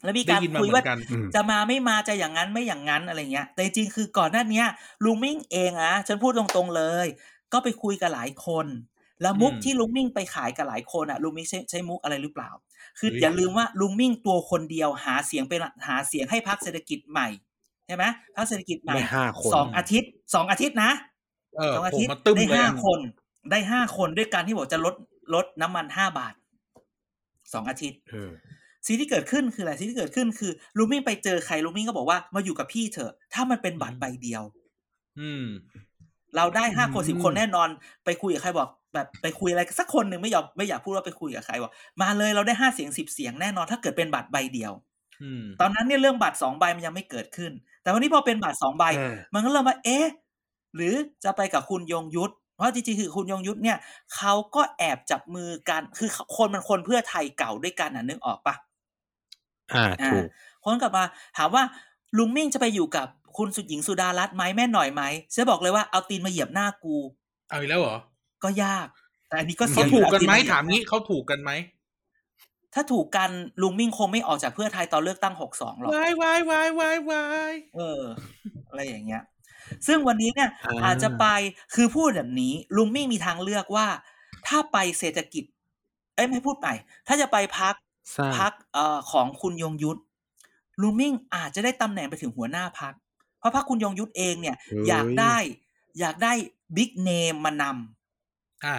[0.05, 4.67] แล้วมีได้การยินมาคุยเหมืว่าอนกันอืมจะมาไม่มาจะอย่างนั้นไม่อย่างนั้นอะไรเงี้ย แต่จริงๆคือก่อนหน้าเนี้ย
[5.05, 7.07] ลุงมิ่งเองอะฉันพูดตรงๆเลย
[7.53, 8.67] ก็ไปคุยกับหลายคน
[9.23, 12.51] แล้วมุกอืมที่ลุงมิ่งไปขายกับหลายคนอะลุงมิ่งใช้ใช้มุกอะไรหรือเปล่า
[12.99, 17.29] คือเฮ้ยอย่าลืมว่าลุงมิ่งตัวคนเดียวหาเสียงเป็นหาเสียงให้พรรคเศรษฐกิจใหม่
[17.87, 18.05] ใช่ไหม
[18.37, 20.91] พรรคเศรษฐกิจใหม่ได้ห้าคนสองอาทิตย์สองอาทิตย์นะ
[21.57, 23.01] เออสองอาผมทิตย์มาตึ้มได้เลยห้าอะคน
[23.51, 24.95] ได้ห้าคนด้วยการที่บอกจะลด
[25.35, 26.35] ลดน้ำมันห้าบาท
[27.53, 28.31] สองอาทิตย์เออ
[28.87, 34.43] สิ่งที่เกิดขึ้นคืออะไรสิ่งที่เกิดขึ้นคือลูมิ่งไปเจอใครลูมิ่งก็บอกว่ามาอยู่กับพี่เถอะ ถ้ามันเป็นบัตรใบเดียว
[35.21, 35.45] อืม
[36.37, 37.69] เราได้ห้าคนอืมสิบคนแน่นอน
[38.05, 44.73] ไปคุยกับใครบอก แบบไปคุยอะไรสักคนหนึ่งไม่ยอมไม่อยากพูดว่าไปคุยกับใครบอกมาเลยเราได้ห้าเสียงสิบเสียงแน่นอน ถ้าเกิดเป็นบัตรใบเดียว
[45.23, 50.07] อืมตอนนั้นเนี่ยเรื่องบัตรสองใบมันยังไม่เกิดขึ้น แต่วันนี้พอเป็นบัตรสองใบเออมันก็เริ่มว่าเอ๊ะ
[50.77, 53.79] หรือจะไปกับคุณยงยุทธเพราะจริงๆคือคุณยงยุทธเนี่ย
[54.17, 58.55] เขาก็แอบจับมือกันคือคนมันคนเพื่อไทยเก่าด้วยกันอะนึกออกปะ
[59.75, 60.27] อ่าอ่าถูก
[60.65, 61.05] คนกลับมา
[61.37, 61.63] ถามว่า
[62.19, 65.03] ลุงมิ่งจะไปอยู่กับคุณสุดหญิงสุดารัตน์ไหมแม่หน่อยไหม
[65.35, 66.97] ฉันบอกเลยว่าเอาตีนมาเหยียบหน้ากู
[67.49, 67.97] เอาอีกแล้วเหรอ
[68.45, 68.89] ก็ยาก
[69.29, 71.51] แต่อันนี้ก็เขาเสี่ยงถูกกันไหมเอตีเหยียบถามงี้เขาถูกกันไหม
[72.75, 73.31] ถ้าถูกกัน
[73.63, 78.03] ลุงมิ่งคงไม่ออกจากเพื่อไทยตอนเลือกตั้งหกสองหรอกวายวายวายวายวายเออ
[78.69, 79.23] อะไรอย่างเงี้ย
[79.87, 81.27] ซึ่งวันนี้เนี่ยอ่าอาจจะไป
[81.75, 83.87] คือพูดแบบนี้ ลุงมิ่งมีทางเลือกว่า
[84.47, 85.45] ถ้าไปเศรษฐกิจ
[86.15, 86.75] เอ้ยไม่พูดใหม่
[87.07, 87.88] ถ้าจะไปพักสร้าง
[88.39, 90.01] พักเอ่อของคุณยงยุทธ
[90.81, 92.95] ลุงมิ่งอาจจะได้ตำแหน่งไปถึงหัวหน้าพัก
[93.39, 95.37] เพราะพักคุณยงยุทธเองเนี่ยเฮ้ยอยากได้
[95.99, 96.33] อยากได้
[96.77, 98.77] บิ๊กเนมมานำอ่า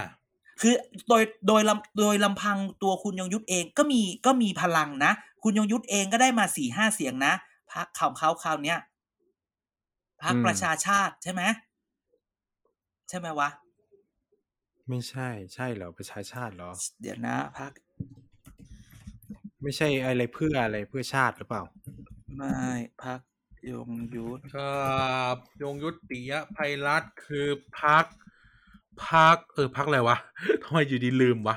[0.61, 0.73] คือ
[1.09, 5.11] โดยโดยลำโดยลำพังตัวคุณยงยุทธเองก็มีก็มีพลังนะ
[5.43, 7.33] คุณยงยุทธเองก็ได้มาสี่ห้าเสียงนะ
[7.71, 8.79] พักข่าวเขาคราวเนี้ย
[10.23, 11.41] พักอืมประชาชาติใช่ไหม
[13.09, 13.49] ใช่ไหมวะ
[14.89, 17.71] ไม่ใช่ ใช่เหรอประชาชาติเหรอ เดี๋ยวนะพัก
[19.61, 21.63] ไม่ใช่อะไรเพื่ออะไรเพื่อชาติหรือเปล่า
[22.35, 22.57] ไม่
[23.03, 23.19] พัก
[23.71, 27.47] ยงยุทธครับยงยุติยภัยรัฐคือ
[27.81, 28.05] พัก
[29.07, 30.17] พักเออพักอะไรวะ
[30.63, 31.55] ทำไมอยู่ดีลืมวะ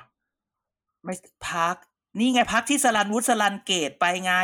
[1.04, 1.14] ไม่
[1.50, 1.76] พัก
[2.18, 4.34] นี่ไงพักที่สลันวุฒิสลันเกตไปไง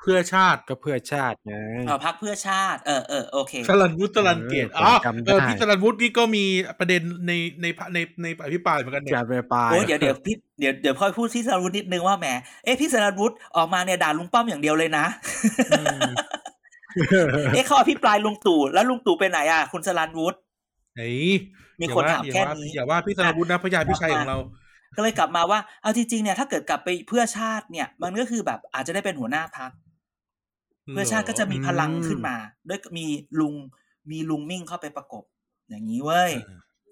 [0.00, 1.54] เพื่อชาติก็เพื่อชาติไง
[1.86, 6.44] เออพักเพื่อชาติ เออเออโอเคสลันวุฒิสลันเกตเอออ๋อผมจำได้เออพี่สลันวุฒินี่ก็มี
[6.78, 12.26] ประเด็นในในในในอภิปรายเหมือนกันเนี่ยจะไปปลายโอ้ยเดี๋ยวเดี๋ยวพี่เดี๋ยวเดี๋ยวพ่อยพูดที่สลันวุฒินิดนึงว่าแหม
[12.64, 15.04] เอ๊ะพี่สลันวุฒิออกมาเนี่ยด่าลุงป้อมอย่างเดียวเลยนะ
[15.70, 16.10] อืม
[17.54, 20.38] เอ๊ะเขาอภิปรายลุงตู่แล้วลุงตู่ไปไหนอะ คุณสลันวุฒิ
[20.96, 21.26] เฮ้ย
[21.80, 24.38] มีคนอย่ถามอย่แค่ว่นี้อย่าว่าพี่สลันวุฒินะพญาพี่ชัยของเรา
[24.96, 29.70] ก็เลยกลับมาว่า เอาจริงๆเนี่ยถ้าเกิดกลับไปเพื่อชาติเนี่ย มันก็คือแบบอาจจะได้เป็นหัวหน้าพัก
[30.90, 32.36] เพื่อชาติก็จะมีพลังขึ้นมา
[32.68, 33.06] ด้วยมี
[33.40, 33.54] ลุง
[34.10, 35.24] มีลุงมิ่งเข้าไปประกบ
[35.68, 36.30] อย่างนี้เว้ย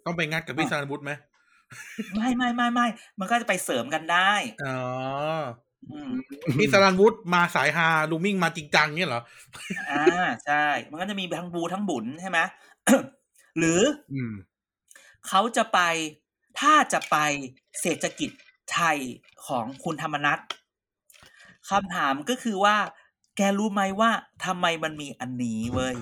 [0.05, 1.13] ต้องไปงัดกับพี่สลันวุฒิไหม
[2.17, 2.87] ไม่ไม่ไม่ไม่
[3.19, 4.33] มันก็จะไปเสริมกันได้
[4.65, 4.79] อ๋อ
[5.91, 6.11] อืม
[6.59, 9.23] พี่สลันวุฒิมาสายฮาลุงมิ่งมาจริงจังเนี่ยเหรอ
[9.91, 12.39] อ่าใช่ มันก็จะมีทั้งบูทั้งบุญใช่ไหม
[13.59, 13.81] หรือ
[14.13, 14.33] อืม
[15.29, 15.81] เขาจะไป
[16.61, 17.17] ถ้าจะไป
[17.81, 18.31] เศรษฐกิจ
[18.73, 18.99] ไทย
[19.47, 20.39] ของคุณธรรมนัส
[21.71, 22.77] คำถามก็คือว่า
[23.37, 24.11] แกรู้ไหมว่า
[24.45, 25.97] ทำไมมันมีอันนี้เว้ย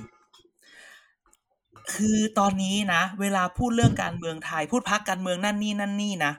[1.94, 6.32] คือตอนนี้นะ เวลาพูดเรื่องการเมืองไทย พูดพรรคการเมืองนั่นนี่นั่นนี่นะ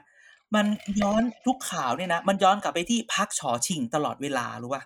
[0.54, 0.66] มัน
[1.00, 4.82] ย้อนทุกข่าวเนี่ยนะมันย้อนกลับไปที่พรรคฉอฉิ่งตลอดเวลารู้ป่ะ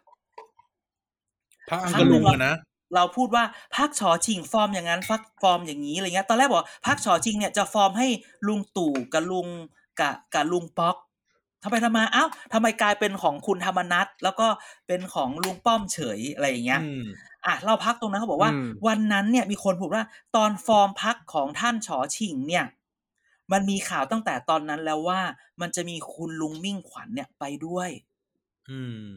[1.68, 2.54] พรรคอังกะลุงอะนะ
[2.94, 3.44] เราพูดว่า
[3.76, 8.08] พรรคฉอฉิ่งฟอร์มอย่างนั้นพร์มอย่างนี้อะไรเงี้ยตอนแรกบอกพรรคฉอฉิ่งเนี่ยจะฟอร์มให้
[8.46, 9.46] ลุงตู่กับลุง
[10.00, 10.96] กับกับลุงป๊อก
[11.62, 14.46] ทำไมทำไมเอ้าทำไมกลายเป็นของคุณธรรมนัทแล้วก็
[14.86, 17.04] เป็นของลุงป้อมเฉยอะไรอย่างเงี้ยอืม
[17.46, 20.04] อะเราพักตรงนั้นเขาบอกว่าอืมวันนั้นเนี่ยมีคนพูดว่า
[20.36, 22.64] ตอนฟอร์มพักของท่านชอชิงเนี่ย
[23.52, 25.20] มันมีข่าวตั้งแต่ตอนนั้นแล้วว่า
[25.60, 27.90] มันจะมีคุณลุงมิ่งขวัญเนี่ยไปด้วย
[28.68, 29.08] อืม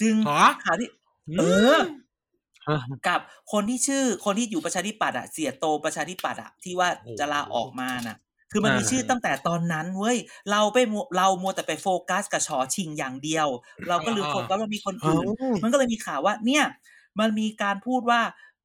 [0.00, 0.88] จึงหรอข่าวที่
[1.38, 1.42] เอ
[1.74, 1.78] อ
[2.66, 3.20] ฮะกับ
[3.52, 8.16] คนที่ชื่อคนที่อยู่ประชาธิปัตย์อะเสียโตประชาธิปัตย์อะที่ว่าโอ้โหจะลาออกมาน่ะ
[8.52, 10.16] คือมันมีอ่าชื่อตั้งแต่ตอนนั้นเว้ย
[10.50, 13.48] เราไปมัวเรามัวแต่ไปโฟกัสกับชอชิงอย่างเดียว
[13.88, 16.64] เราก็ลืมโฟกัสว่ามีคนเอ้าอื่นมันก็เลยมีข่าวว่า เนี่ย
[17.20, 18.20] มันมีการพูดว่า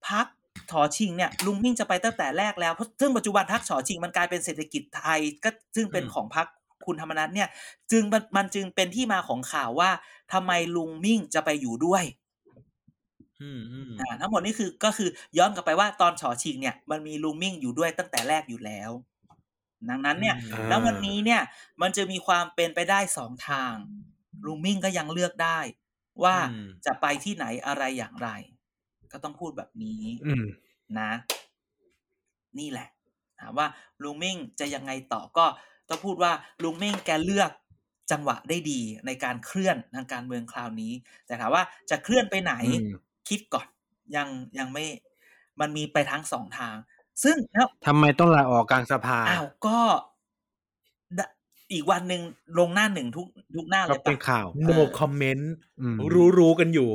[0.07, 0.25] พัก
[0.71, 6.47] ถอชิงเนี่ยลุงมิ่งจะไปตั้งแต่แรกแล้วเพราะซึ่งปัจจุบันพักถอชิงมันกลายเป็นเศรษฐกิจไทย ก็ซึ่งเป็นอืมของพัก
[6.85, 7.49] คุณธรรมนัฐเนี่ย
[7.91, 9.89] จึงมันมันจึงเป็นที่มาของข่าวว่า
[10.33, 12.03] ทำไมลุงมิ่งจะไปอยู่ด้วย
[13.41, 18.91] อืมอืมอ่าทั้งหมดนี่คือก็คือย้อนกลับไปว่าตอนฉอชิงเนี่ย มันมีลุงมิ่งอยู่ด้วยตั้งแต่แรกอยู่แล้ว
[19.89, 21.41] ดังนั้นเนี่ยอืมแล้ววันนี้เนี่ย
[21.81, 23.75] มันจะมีความเป็นไปได้สองทาง
[24.45, 25.59] ลุงมิ่งก็ยังเลือกได้
[26.23, 28.29] ว่าอืมจะไปที่ไหนอะไรอย่างไร
[29.11, 30.45] ก็ต้องพูดแบบนี้อืม
[30.99, 31.11] นะ
[32.59, 32.87] นี่แหละ
[33.39, 33.67] ถามว่า
[34.03, 35.45] ลุงมิ่งจะยังไงต่อก็
[35.89, 36.31] ต้องพูดว่า
[36.63, 37.51] ลุงมิ่งแกเลือก
[38.11, 40.93] จังหวะได้ดีในการเคลื่อนทางการเมืองคราวนี้
[41.25, 42.95] แต่ถามว่าจะเคลื่อนไปไหนอืม
[43.29, 43.67] คิดก่อน
[44.15, 44.85] ยังยังไม่
[45.59, 46.75] มันมีไปทั้งสองทาง
[47.23, 49.77] ซึ่งแล้วทำไมต้องลาออกกลางสภาอ้าวก็
[51.17, 51.25] ดะ
[51.71, 52.21] อีกวันหนึ่ง
[52.57, 56.89] ลงหน้าหนึ่งทุกทุกหน้าเลก็ยเป็นปะข่าวโนคอมเมนต์อืมรู้รู้กันอยู่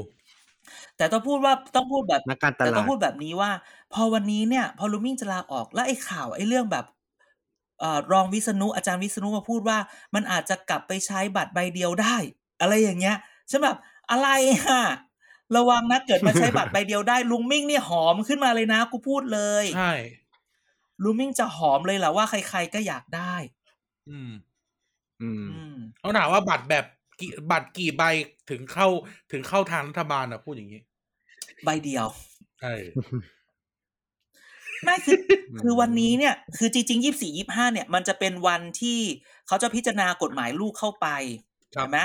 [0.96, 3.50] แต่ต้องพูดว่าต้องพูดแบบนักการตแต่ต้ลาอดงพูดแบบนี้ว่า
[3.92, 6.84] พอวันนี้เนี่ย พอลูมิ่งจะลาออกแล้วไอ้ข่าวไอ้เรื่องแบบ
[7.80, 9.78] เอ่อรองวิษณุอาจารย์วิษณุมาพูดว่า
[10.14, 12.16] มันอาจจะกลับไปใช้บัตรใบเดียวได้
[12.60, 13.16] อะไรอย่างเงี้ย
[13.50, 13.76] ฉันแบบ
[14.10, 14.28] อะไร
[14.66, 14.82] ฮะ
[15.56, 19.92] ระวังนะเกิดมาใช้บัตรใบเดียวได้ลุงมิ่งเนี่ยหอมขึ้นมาเลยนะกูพูดเลยใช่
[21.04, 23.34] ลุงมิ่งจะหอมเลยแหละว่าใคร ๆก็อยากได้
[24.10, 24.32] อืม
[25.22, 26.84] อืมอืมเขาถามว่าบัตรแบบ
[27.20, 28.02] กี่บัตรกี่ใบ
[28.50, 28.88] ถึงเข้า
[29.32, 30.80] ถึงเข้าทางรัฐบาลอะพูดอย่างนี้
[31.64, 32.06] ใบเดียว
[32.60, 32.72] ใช่
[34.84, 35.18] ไม่คือ
[35.60, 38.98] คือวันนี้เนี่ย คือจริงๆยี่สี่ยี่ห้าเนี่ย มันจะเป็นวันที่
[39.46, 41.08] เขาจะพิจารณากฎหมายลูกเข้าไป
[41.74, 41.98] ครับใช่ไหม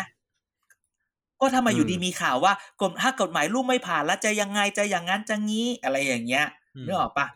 [1.42, 6.46] ก็ทำไมอยู่ดีมีข่าวว่ากฎถ้ากฎหมายลูกไม่ผ่านแล้วจะยังไงจะอย่างนั้นจะงี้อะไรอย่างเงี้ย
[6.76, 7.28] อืมนึกออกปะ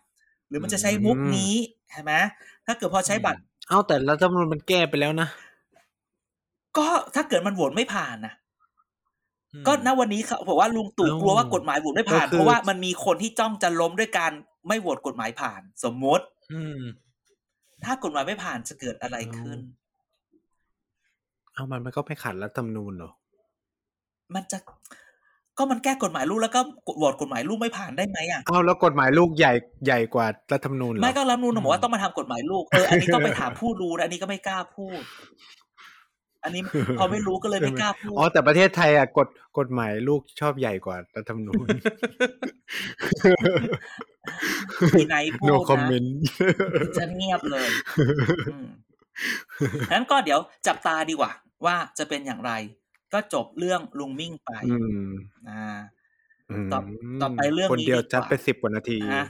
[0.48, 1.54] หรือมันจะใช้มุกนี้
[1.90, 2.12] ใช่ไหม
[2.66, 5.28] ถ้าเกิดพอใช้บัตร เอ้าแต่รัฐธรรมนูญมันแก้ไปแล้วนะ
[6.78, 8.34] ก็ถ้าเกิดมันโหวตไม่ผ่านนะ
[9.54, 14.32] อืมก็ณวันนี้เขาบอกว่าลุงตู่เอ้ากลัวว่ากฎหมายโหวตไม่ผ่านก็คือเพราะว่ามันมีคนที่จ้องจะล้มด้วยการ
[14.68, 16.82] ไม่โหวตกฎหมายผ่าน สมมติอืม
[17.84, 19.60] ถ้ากฎหมายไม่ผ่านจะเกิดอะไรขึ้น
[21.54, 23.12] เอ้ามันมันก็ไม่ขัดรัฐธรรมนูญเหรอ
[24.36, 24.58] มันจะ
[25.58, 26.62] ก็มันแก้กฎหมายลูกแล้วก็
[26.98, 29.54] โหวตกฎหมายลูกไม่ผ่านได้ไหมอะเอ้าแล้วกฎหมายลูกใหญ่
[29.86, 35.02] ใหญ่กว่ารัฐธรรมนูญเหรอไม่ก็รัฐธรรมนูนบอกว่าต้องมาทำกฎหมายลูกเอออันนี้ต้องไปถามผู้รู้นะอันนี้ก็ไม่กล้าพูด
[36.44, 36.62] อันนี้
[37.00, 41.66] พอไม่รู้ก็เลยไม่กล้าพูดอ๋อแต่ประเทศไทยอะกฎกฎหมายลูกชอบใหญ่กว่ารัฐธรรมนูญ
[44.98, 46.08] มีไหนพูด no นะ comment
[46.98, 47.70] จะเงียบเลย
[48.52, 48.68] อืม
[49.92, 51.32] งั้นก็เดี๋ยวจับตาดีกว่า
[51.66, 52.52] ว่าจะเป็นอย่างไร
[53.14, 55.12] ก็จบเรื่องลุงมิ่งไปอืม
[55.50, 55.66] อ่า
[56.62, 56.80] มต่อ
[57.22, 59.26] ต่อไปเรื่องคนเดียวนี้ดีกว่าจัดไปสิบกว่านาทีนะ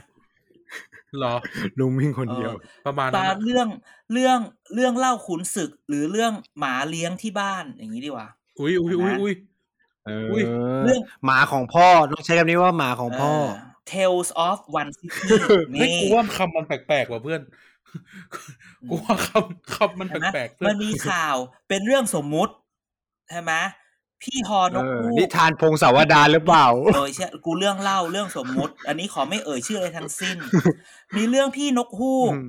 [1.18, 1.34] เหรอ
[1.78, 3.68] ลุงมิ่งคนเดียวเออประมาณตานั้นอะเรื่อง
[4.12, 4.38] เรื่อง
[4.74, 9.34] เรื่องเล่าขุนศึก หรือเรื่องหมาเลี้ยงที่บ้านอย่างนี้ดีกว่าอุ้ยอุ้ยอุ้ยอุ้ย
[10.06, 10.44] เออุ้ย
[10.84, 13.32] เรื่อองหมาของพ่อต้องใช้คำนี้ว่าหมาของพ่อ
[13.88, 15.28] เ Tales of One City
[15.78, 17.40] เฮ้ยนี่กูว่าคำมันแปลกๆว่ะเพื่อน
[18.88, 21.36] กูว่าคำคำมันเห็นไหมแปลกๆเพื่อมันนมีข่าว
[21.68, 22.52] เป็นเรื่องสมมุติ
[23.32, 23.52] ใช่ไหม
[24.22, 30.36] พี่ฮอนกเออฮูนิกทานพงศาวดารหรือเปล่าเอ่ยเชื่อกูเรื่องเล่าเรื่องสมมุติ อันนี้ขอไม่เอ่ยชื่ออะไรทั้งสิ้น
[31.16, 32.48] มีเรื่องพี่นกฮูกอืม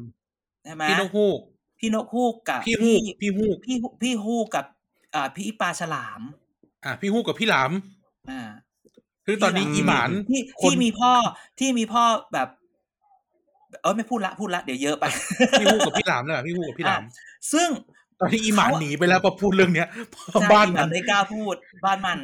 [0.64, 1.40] ใช่ไหมพี่นกฮูก
[1.80, 4.66] พี่นกฮูกกับพี่ฮูกพี่ฮูกพี่พี่ฮูกกับ
[5.16, 6.22] อ่าพี่ปลาฉลาม
[6.86, 7.72] อะพี่ฮูกกับพี่หลาม
[8.30, 8.42] อ่า
[9.26, 11.12] คือตอนนี้พี่อีหลามหมานที่คนที่มีพ่อ
[11.60, 12.48] ที่มีพ่อแบบ
[13.82, 15.06] เออไม่พูดละพูดละเดี๋ยวเยอะไป
[15.60, 17.12] พี่ฮูกกับพี่หลามเนี่ยพี่ฮูกกับพี่หลามอะ
[17.54, 17.93] ซึ่งต
[18.24, 22.20] อนนี้อีหมานเขาอะหนีไปแล้วพอพูดเรื่องเนี้ยเพราะใช่บ้านที่มัมันนไม่กล้าพูดบ้านมัน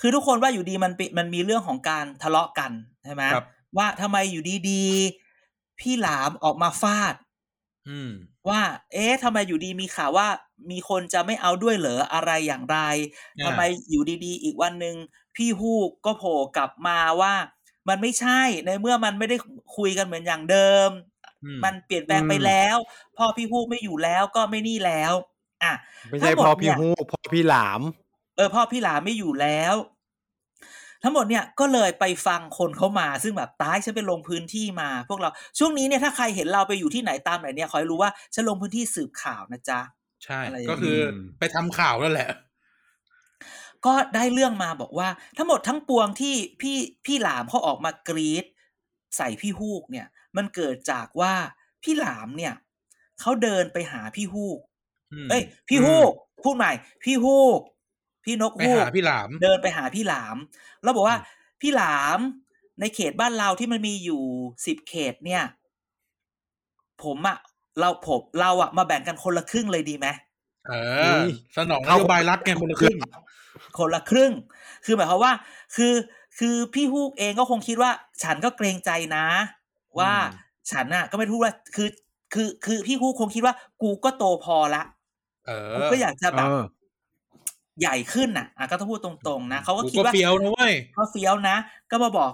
[0.00, 2.72] คือทุกคนว่าอยู่ดีมันเป็นมันมีเรื่องของการทะเลาะกัน
[3.04, 3.44] ใช่ไหมครับ
[3.76, 7.14] ว่าทำไมอยู่ดีๆพี่หลามออกมาฟาด
[7.86, 8.10] อืม
[8.48, 8.62] ว่า
[8.92, 10.28] เอ๊ะทำไมอยู่ดีมีข่าวว่า
[10.70, 12.78] มีคนจะไม่เอาด้วยเหรออะไรอย่างไร
[13.38, 13.60] อ่าทำไม
[13.90, 14.96] อยู่ดีๆ อีกวันหนึ่ง
[15.36, 17.34] พี่ฮูกก็โผล่กลับมาว่า
[17.88, 19.36] มันไม่ใช่ในเมื่อมันไม่ได้
[19.76, 21.17] คุยกันเหมือนอย่างเดิมอื
[21.64, 22.76] มันเปลี่ยนแปลงไปอืมแล้ว
[23.16, 25.12] พ่อพี่ฮูกไม่อยู่แล้วก็ไม่นี่แล้ว
[25.62, 25.72] อะ
[26.10, 27.80] ไม่ใช่ทั้งหมดพ่อพี่เนี่ยฮู้พ่อพี่หลาม
[28.36, 29.74] เออ พ่อพี่หลามไม่อยู่แล้ว
[31.02, 39.80] ทั้งหมดเนี่ยก็เลยไปฟังคนเข้ามาซึ่งแบบตายฉันไปลงพื้นที่มา พวกเราช่วงนี้เนี่ยถ้าใครเห็นเราไปอยู่ที่ไหนตามไหนเนี่ยขอให้รู้ว่าฉันลงพื้นที่สืบข่าวนะจ๊ะ
[40.24, 42.30] ใช่อะไรอย่างก็คือมไปทำข่าวนั่นแหละ
[43.86, 48.44] ก็ได้เรื่องมาบอกว่า ทั้งหมดทั้งปวงที่พี่พี่หลามเขาออกมากรีด
[49.16, 51.32] ใส่พี่ฮูกเนี่ย มันเกิดจากว่า
[51.82, 52.54] พี่หลามเนี่ย
[53.20, 54.58] เขาเดินไปหาพี่ฮูก
[55.12, 56.12] อืมเอ้ย พี่ฮูก
[56.44, 56.72] พูดใหม่
[57.04, 57.60] พี่ฮูก
[58.24, 60.36] พี่นกไปฮูกหาพี่หลาม เดินไปหาพี่หลาม
[60.82, 62.20] แล้วบอกว่าอืมพี่หลาม
[62.80, 64.22] ในเขตบ้านเราที่มันมีอยู่
[64.66, 65.42] สิบเขตเนี่ย
[67.02, 67.38] ผมอะ
[67.80, 70.06] เราผมเราอะมาแบ่งกันคนละครึ่งเลยดีไหม
[70.68, 72.98] เอเฮ้อยสนองนเข้าโยบายรัฐไงคนละครึ่ง
[73.78, 74.32] คนละครึ่ง
[74.84, 75.32] คือหมายความว่า
[75.76, 75.94] คือ
[76.38, 77.90] คือพี่ฮูกเองก็คงคิดว่า
[78.22, 79.24] ฉันก็เกรงใจนะ
[79.98, 81.88] ว่าอืมฉันน่ะ ก็ไม่รู้ว่าคือ
[82.34, 84.82] คือ คือพี่ฮูกคงคิดว่า กูก็โตพอละ
[85.46, 86.64] เออกูก็อยากจะแบบเออ
[87.80, 91.56] ใหญ่ขึ้นน่ะอะก็ต้องพูดตรงๆนะเขาก็กูคิดก็ว่าเฟี้ยวนะเว้ยเขาเฟี้ยวนะ
[91.90, 92.32] ก็มาบอก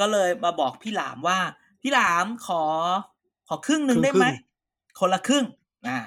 [0.00, 1.38] ก็เลยมาบอกพี่หลามว่า
[1.82, 2.62] พี่หลามขอ
[3.48, 5.44] ขอครึ่งหนึ่งครึ่ได้งไหมครึ่งคนละครึ่ง
[5.88, 5.98] อ่า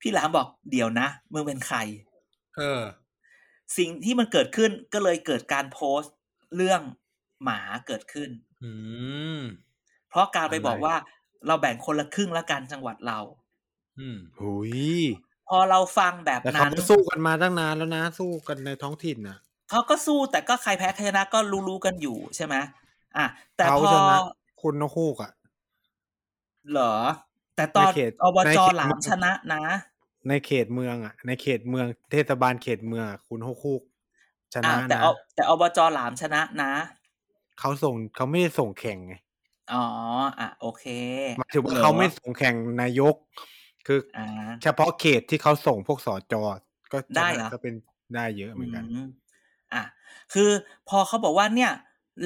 [0.00, 1.78] พี่หลามบอกเดี๋ยวนะมึงเป็นใคร
[2.56, 2.82] เออ
[3.76, 6.14] สิ่งที่มันเกิดขึ้นก็เลยเกิดการโพสต์
[6.56, 6.80] เรื่อง
[7.44, 8.30] หมาเกิดขึ้น
[8.62, 8.72] อื
[9.38, 9.40] ม
[10.12, 10.94] เพราะการไปอะไรบอกว่า
[11.46, 13.18] เราแบ่งคนละครึ่งละกันจังหวัดเรา
[13.98, 14.72] อืมหุย
[15.48, 19.38] พอเราฟังแบบแต่เขานั้นก็สู้กันมาตั้งนานแล้วนะ สู้กันในท้องถิ่นนะ
[19.70, 22.54] เขาก็สู้แต่ก็ใครแพ้ใครชนะก็รู้ๆกันอยู่ใช่ไหม
[23.16, 24.16] อะแต่เขาพอชนะ
[24.62, 25.32] คุณนกฮูกอะ
[26.70, 26.94] เหรอ
[27.56, 29.62] แต่ตอนในเขตอบในจเขตหลามชนะนะ
[30.28, 33.82] ในเขตเมืองอะ ในเขตเมืองเทศบาลเขตเมืองอะคุณนกฮูก
[34.54, 36.72] ชนะอะแต่นะเอาแต่อบจหลามชนะนะ
[37.60, 39.14] เขาส่งเขาไม่ได้ส่งแข่งไง
[39.74, 39.86] อ๋อ
[40.40, 40.84] อะ โอเค
[41.38, 43.14] หมายถึงว่าหรอเขาไม่ส่งแข่งนายก
[43.86, 46.42] คือออ่าเฉพาะเขตที่เขาส่งพวกสอจอ
[46.92, 47.74] ก็ชได้นะเหรอก็เป็น
[48.14, 49.08] ได้เยอะเหมือนกันม
[49.74, 49.82] อะ
[50.32, 50.50] คือ
[50.88, 51.72] พอเขาบอกว่าเนี่ย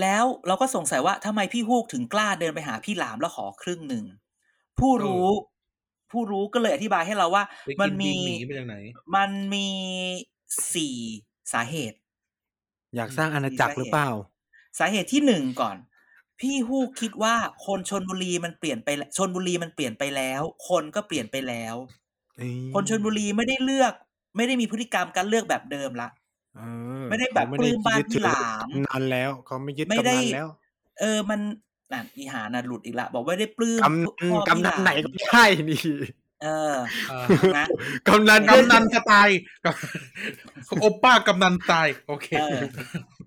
[0.00, 4.04] แล้วเราก็สงสัยว่าทำไมพี่ฮูกถึงกล้าเดินไปหาพี่หลามแล้วขอครึ่งหนึ่ง
[4.80, 5.28] ผู้รู้
[6.10, 8.76] ผู้รู้ก็เลยอธิบายให้เราว่าไปมักินนมีมีหมีมาจากไหน
[9.16, 9.68] มันมี
[10.74, 10.96] สี่
[11.52, 11.98] สาเหตุ
[12.96, 14.10] อยากสร้างอาณาจักรหรือเปล่า
[14.78, 15.76] สาเหตุที่หนึ่งก่อน
[16.40, 17.34] พี่ฮูกคิดว่า
[17.66, 21.74] คนชนบุรีมันเปลี่ยนไปแล้วชนบุรีมันเปลี่ยนไปแล้ว คนก็เปลี่ยนไปแล้ว
[22.74, 23.92] คนชนบุรีไม่ได้เลือก
[24.36, 26.08] ไม่ได้มีพฤติกรรมการเลือกแบบเดิมละ
[26.56, 26.60] เอ
[27.02, 30.48] อไม่ได้แบบเขปลื้มบ้านพี่หลามกำนันแล้วเขาไม่ยึดไม่กำได้นันแล้ว
[31.00, 31.40] เออมัน
[31.92, 35.80] น่ะอีหาน่ะหลุดอีกละ บอกว่าได้ปลื้มกำนันพ่อกำนันพี่ลามไหนก็ไม่ใช่นี่
[36.42, 36.74] เออ
[37.10, 37.20] อ่า
[37.56, 37.66] นะ
[38.08, 39.40] กำนันกำนันสไตล์
[40.80, 42.60] โอป้ากำนันสไตล์โอเคเออ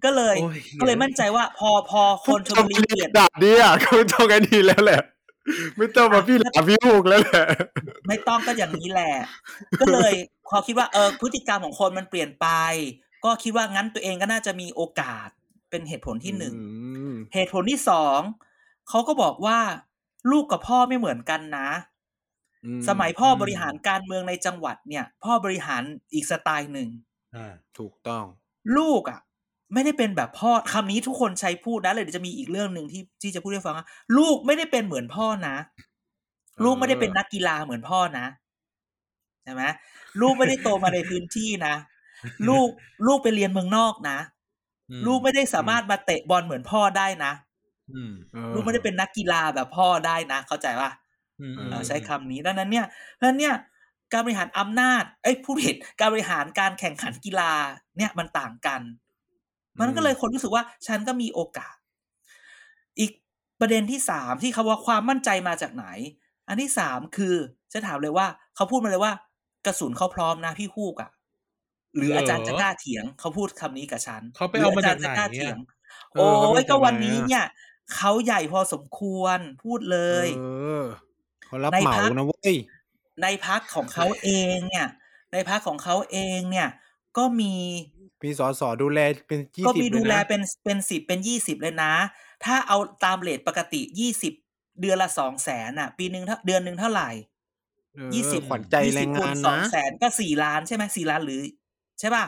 [0.03, 5.01] ก็เลยโอ้ยก็เลยมั่นใจว่า พอพอคนชนบุรีเปลี่ยนดาบเนี่ยเขาต้องกันดีแล้วแหละ
[5.77, 7.45] ไม่ต้องมาพี่หลามพี่ฮูกแล้วแหละ
[8.07, 9.11] ไม่ต้องก็อย่างนี้แหละ
[9.79, 10.13] ก็เลย
[10.49, 12.47] พอคิดว่าเออพฤติกรรมของคนมันเปลี่ยนไป
[13.25, 15.29] ก็คิดว่างั้นตัวเองก็น่าจะมีโอกาส
[15.69, 16.63] เป็นเหตุผลที่หนึ่งอื
[17.11, 18.19] มเหตุผลที่สอง
[18.89, 19.59] เขาก็บอกว่า
[20.31, 21.88] ลูกกับพ่อไม่เหมือนกันนะอืม
[22.89, 26.89] สมัยพ่อบริหารการเมืองในจังหวัดเนี่ย พ่อบริหารอีกสไตล์หนึ่ง
[27.35, 28.23] อ่าถูกต้อง
[28.77, 29.19] ลูกอะ
[29.73, 35.55] ไม่ได้เป็นแบบพ่อคำนี้ทุกคนใช้พูดนะเลยเดี๋ยวจะมีอีกเรื่องหนึ่งที่ที่จะพูดให้ฟังว่าลูกไม่ได้เป็นเหมือนพ่อนะ
[36.63, 38.25] ลูกไม่ได้เป็นนักกีฬาเหมือนพ่อนะ
[39.43, 39.63] ใช่ไหม
[40.21, 41.75] ลูกไม่ได้โตมาในพื้นที่นะ
[42.49, 42.67] ลูก
[43.07, 44.17] ลูกไปเรียนเมืองนอกนะ
[44.89, 47.31] อืมลูกไม่ได้สามารถมาเตะบอลเหมือนพ่อได้นะ
[47.93, 51.08] อืมเออลูกไม่ได้เป็นนักกีฬาแบบพ่อได้นะ เข้าใจป่ะอืมเอเอออ
[51.87, 52.85] ใช้คำนี้ดังนั้นเนี่ย
[53.17, 53.55] ดังนั้นเนี่ย
[54.13, 57.53] การบริหารอำนาจเอ้ยผู้ผิดการบริหารการแข่งขันกีฬา
[57.97, 58.81] เนี่ยมันต่างกัน
[59.79, 61.75] มันก็เลยคนรู้สึกว่าฉันก็มีโอกาส
[62.99, 63.11] อีก
[63.59, 65.85] ประเด็นที่สามที่เขาว่าความมั่นใจมาจากไหน
[66.47, 67.35] อันที่สามคือ
[67.73, 69.13] จะถามเลยว่า เขาพูดมาเลยว่า
[69.65, 71.11] กระสุนเขาพร้อมนะพี่ฮูกอะ่ะ
[71.95, 75.57] หรืออาจารย์จะกล้าเถียง เขาพูดคำนี้กับฉันเขาไปเอามาจากหไหนรืออาจารย์จะกล้าเนี่เถียยง
[76.13, 77.45] เอโอ้อเขายก็มาจากไหนวันนี้อะเนี่ย
[77.95, 80.27] เขาใหญ่พอสมควรพูดเลย
[81.41, 82.55] เออเขารับในเหมาพักนะเว้ย
[83.21, 84.87] ในพักของเขาเองเนี่ย
[85.33, 86.69] ในพักของเขาเองเนี่ย
[87.17, 87.53] ก็มี
[88.23, 91.93] มีสอสอดูแลเป็นยี่ก็สิบมีเลดูยแลนะเป็นเป็นสิบเป็นยี่สิบเลยนะ
[92.45, 94.33] ถ้าเอาตามเลทปกติยี่สิบ
[94.81, 97.09] เดือนละสองแสนอะ ปีหนึ่งเท่าเดือนหนึ่งเท่าไหร่
[97.93, 101.41] เออยี่สิบขวัญใจแรงงานสองนะแสนก็สี่ล้านใช่ไหมสี่ล้านหรือ
[101.99, 102.25] ใช่ป่ะ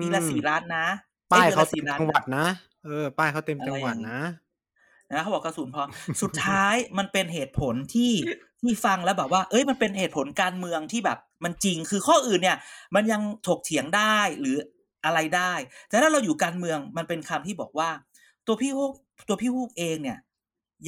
[0.00, 0.86] ปีละสี่ล้านนะ
[1.32, 2.46] ป้ายอ้ดือนเขาละเต็สี่มล้านจังหวัดนะนะ
[2.84, 4.20] เออป้ายเขาเต็มจังหวัดอะไรอย่างงี้นะ
[5.12, 5.84] นะเขาบอกกระสุนพอ
[6.22, 8.12] สุดท้ายมันเป็นเหตุผลที่
[8.60, 12.58] ที่ฟังแล้วแบบว่า เอ้ยมันเป็นเหตุผลการเมืองที่แบบมันจริงคือข้ออื่นเนี่ย
[12.94, 14.56] มันยังถกเถียงได้หรือ
[15.04, 15.52] อะไรได้
[15.88, 17.90] แต่ถ้าเราอยู่การเมืองมันเป็นคำที่บอกว่า
[18.46, 18.92] ตัวพี่ฮูก
[19.28, 20.18] ตัวพี่ฮูกเองเนี่ย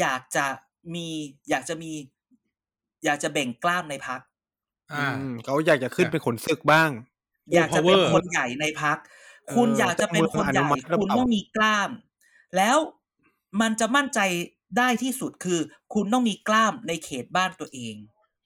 [0.00, 0.46] อยากจะ
[0.94, 1.06] มี
[1.50, 1.92] อยากจะมี
[3.04, 4.20] อยากจะแบ่งกล้ามในพัก
[4.92, 6.90] อ่าอืมเขาอยากจะขึ้นเป็นขนศึกบ้าง
[7.54, 8.98] อยากจะเป็น power คนใหญ่ในพัก
[9.46, 11.90] เออคุณอยากจะเป็นคนใหญ่ต้องมืออนุมัติหรือคุณเปล่าต้องมีกล้าม
[12.56, 12.78] แล้ว
[13.60, 14.20] มันจะมั่นใจ
[14.78, 15.60] ได้ที่สุดคือ
[15.94, 17.94] คุณต้องมีกล้ามในเขตบ้านตัวเอง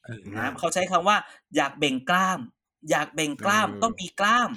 [0.05, 1.16] เออนะเขาใช้คำว่า
[1.57, 2.38] อยากเบ่งกล้าม
[2.90, 4.51] อยากเบ่งกล้ามเออต้องมีกล้าม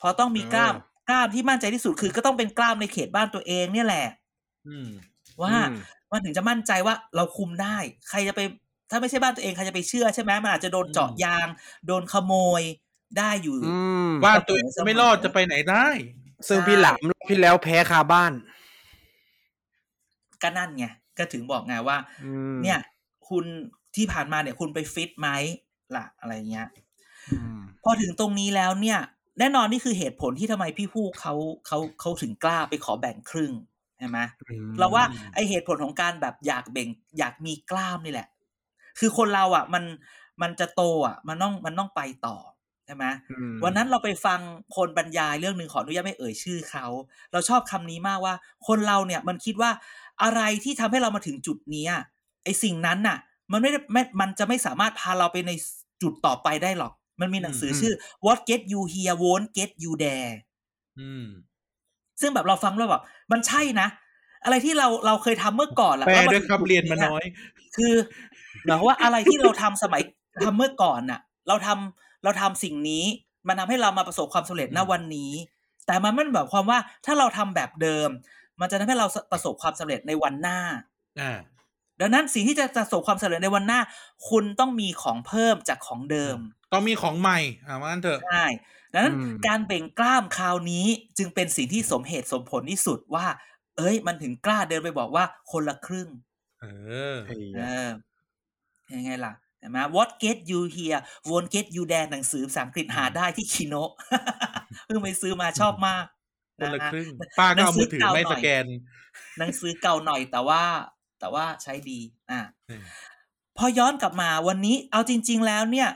[0.00, 4.06] พอต้องมีกล้ามเออกล้ามที่มั่นใจที่สุดคือ ก็ต้องเป็นกล้ามในเขตบ้านตัวเองเนี่ยแหละ
[4.68, 4.88] อืม
[5.42, 5.78] ว่าอืม
[6.12, 7.76] มันถึงจะมั่นใจว่าเราคุมได้
[8.08, 8.40] ใครจะไป
[8.90, 11.46] ถ้าไม่ใช่บ้านตัวเองใครจะไปเชื่อใช่ไหมมันอาจจะโดนเจาะยาง
[11.86, 12.62] โดนขโมย
[13.18, 15.86] ได้อยู่อืมบ้านตัวเองไม่รอดจะไปไหนได้
[16.48, 18.32] ซึ่งพี่หลามรอบที่แล้วแพ้คาบ้าน
[20.44, 20.86] ก็นั่นไง
[21.18, 22.78] ก็ถึงบอกไงว่าอืมเนี่ย
[23.28, 23.44] คุณ
[23.96, 25.28] ที่ผ่านมาเนี่ยคุณไปฟิตไหม
[25.96, 26.68] ล่ะอะไรเงี้ย
[27.30, 28.98] อืมพอถึงตรงนี้แล้วเนี่ย
[29.38, 31.34] แน่นอนนี่คือเหตุผลที่ทำไมพี่ผู้เขา
[31.66, 33.52] เขาเขาถึงกล้าไปขอแบ่งครึ่ง
[33.98, 34.18] ใช่ไหม
[34.50, 35.04] อืมเราว่า
[35.34, 38.28] ไอเหตุผลของการแบบอยากเบ่ง อยากมีกล้ามนี่แหละ
[38.98, 39.84] คือคนเราอะ มัน
[40.42, 42.36] มันจะโตอะ มันต้องมันต้องไปต่อ
[42.86, 44.40] ใช่ไหมอืมวันนั้นเราไปฟัง
[44.76, 46.86] คนบรรยายเรื่องหนึ่งขออนุญาตไม่เอ่ยชื่อเขา
[47.32, 48.34] เราชอบคำนี้มากว่า
[48.66, 49.70] คนเราเนี่ยมันคิดว่า
[50.22, 51.92] อะไรที่ทำให้เรามาถึงจุดเนี้ย
[52.44, 53.18] ไอสิ่งนั้นน่ะ
[53.52, 55.52] มันไม่ได้ไม่มันจะไม่สามารถพาเราไปใน
[56.02, 60.32] จุดต่อไปได้หรอก มันมีหนังสือชื่อ What Get You Here Won't Get You There
[61.00, 61.26] อืม
[62.20, 63.88] ซึ่งแบบเราฟังแล้วแบบมันใช่นะ
[64.44, 67.24] อะไรที่เราเราเคยทำเมื่อก่อนละแปลแล้ด้วยถึงครับจุดเรียนมาน้อย
[67.76, 67.94] คือ
[68.64, 70.02] หมายความว่าอะไรที่เราทำสมัย
[70.44, 73.04] ทำเมื่อก่อนน่ะ เราทำเราทำสิ่งนี้
[73.48, 75.32] มันทำให้เรามาประสบความสำเร็จณวันนี้
[75.86, 78.08] แต่มันไม่ได้แบบความว่าถ้าเราทำแบบเดิม
[78.60, 80.58] มันจะทำให้เราประสบความสำเร็จในวันหน้า
[81.20, 81.32] อ่า
[82.00, 83.80] ดังนั้นสิ่งที่จะประสบความสำเร็จในวันหน้า
[84.28, 86.36] คุณต้องมีของเพิ่มจากของเดิม
[86.72, 88.44] ต้องมีของใหม่อ่าว่างั้นเถอะใช่
[88.92, 90.86] ดังนั้นอืมการเบ่งกล้ามคราวนี้
[91.18, 93.26] จึงเป็นสิ่งที่สมเหตุสมผลที่สุดว่า
[93.76, 96.08] เอ้ย มันถึงกล้าเดินไปบอกว่าคนละครึ่ง
[96.62, 96.66] เอ
[97.14, 97.88] อไอ้เออ
[98.94, 103.90] ยังไงล่ะเห็นไหม What get you here won't get you there หนังสือภาษาอังกฤษหาได้ที่คีโนะ
[104.86, 106.04] เพิ่งไปซื้อมาชอบมาก
[106.58, 108.66] คนละฮครึ่ง ป้าก็เอามือถือหนังสือเก่าไม่หน่อยสแกน
[109.38, 110.62] หนังสือเก่าหน่อยแต่ว่า
[111.20, 112.00] แต่ว่าใช้ดี
[112.30, 112.84] อะเออ
[113.58, 115.88] พอย้อนกลับมาวันนี้เอาจริง ๆ แล้วเนี่ย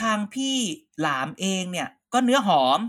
[0.00, 0.56] ทางพี่
[1.00, 2.80] หลามเองเนี่ย ก็เนื้อหอม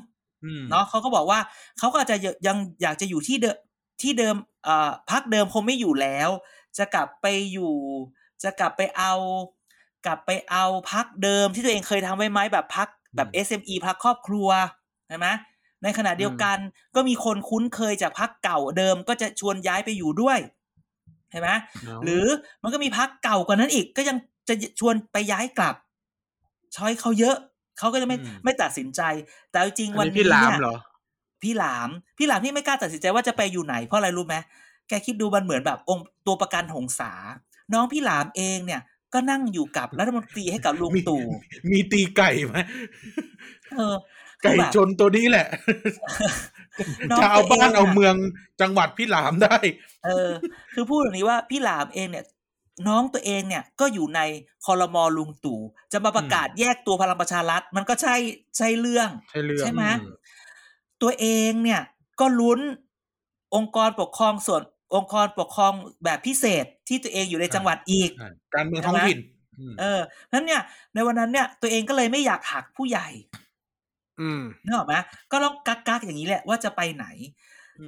[0.46, 1.40] อืมเนาะเขาก็บอกว่า
[1.80, 2.18] เขาก็อาจจะ
[2.48, 3.58] ยังอยากจะอยู่ที่เดิม
[4.02, 6.30] ที่เดิมเอ่อพักเดิมคงไม่อยู่แล้ว
[6.78, 7.74] จะกลับไปอยู่
[8.44, 9.14] จะกลับไปเอา
[10.06, 14.50] กลับไปเอาพักเดิมที่ตัวเองเคยทำไว้ไหมแบบพักแบบ SME พักครอบครัว
[15.08, 15.28] ใช่ไหม
[15.84, 16.58] ในขณะเดียวกัน
[16.96, 20.40] ก็มีคนคุ้นเคยจากพักเก่าเดิมก็จะชวนย้ายไปอยู่ด้วย
[21.32, 21.50] ใช่ไหม
[22.04, 22.26] หรือ
[22.64, 24.18] มันก็มีพักเก่ากว่านั้นอีก ก็ยัง
[24.48, 25.76] จะชวนไปย้ายกลับ
[26.76, 27.36] ช้อยเขาเยอะ
[27.78, 29.02] เขาก็จะไม่อืมไม่ตัดสินใจ
[29.50, 30.78] แต่เอาจริงอันวันนี้นี้พี่หลามเนี่ยเหรอ
[31.44, 34.36] พี่หลาม พี่หลามที่ไม่กล้าตัดสินใจว่าจะไปอยู่ไหนเพราะอะไรรู้ไหม
[34.90, 37.14] แกคิดดูมันเหมือนแบบองค์ตัวประกันหงสา
[37.74, 38.82] น้องพี่หลามเองเนี่ย
[39.14, 41.22] ก็นั่งอยู่กับรัฐมนตรีให้กับลุงมีตู่
[41.72, 42.58] มีตีไก่ไหม
[43.78, 43.96] เออ
[44.27, 45.48] คื ไก่อแบบชนตัวนี้แหละ
[47.12, 48.16] น้องจะเอาตัวเองบ้านเอาอะเมือง
[48.62, 49.58] จังหวัดพี่หลามได้
[50.06, 50.30] เออ
[50.74, 52.26] คือพูดอย่างนี้ว่าพี่หลามเองเนี่ย
[52.88, 54.22] น้องตัวเองเนี่ยก็อยู่ใน
[54.66, 55.60] คอรมอลุงตู่
[55.92, 58.16] จะมาประกาศแยกตัวพลังประชารัฐ มันก็ใช่
[58.58, 60.16] ใช่เรื่องใช่เรื่องใช่ไหมอืม
[61.02, 61.82] ตัวเองเนี่ย
[62.20, 62.60] ก็ลุ้น
[63.56, 64.62] องค์กรปกครองส่วน
[64.96, 65.74] องค์กรปกครอง
[66.04, 69.20] แบบพิเศษที่ตัวเองอยู่ในจังหวัดอีกใช่การเมืองท้องถิ่น
[69.60, 70.00] อืมเออ
[70.34, 70.62] นั้นเนี่ย
[70.94, 73.47] ในวันนั้นเนี่ย ตัวเองก็เลยไม่อยากหักผู้ใหญ่อืม
[74.66, 74.96] นึกออกไหม
[75.32, 77.08] ก็ต้องกักกักๆอย่างนี้แหละว่าจะไปไหน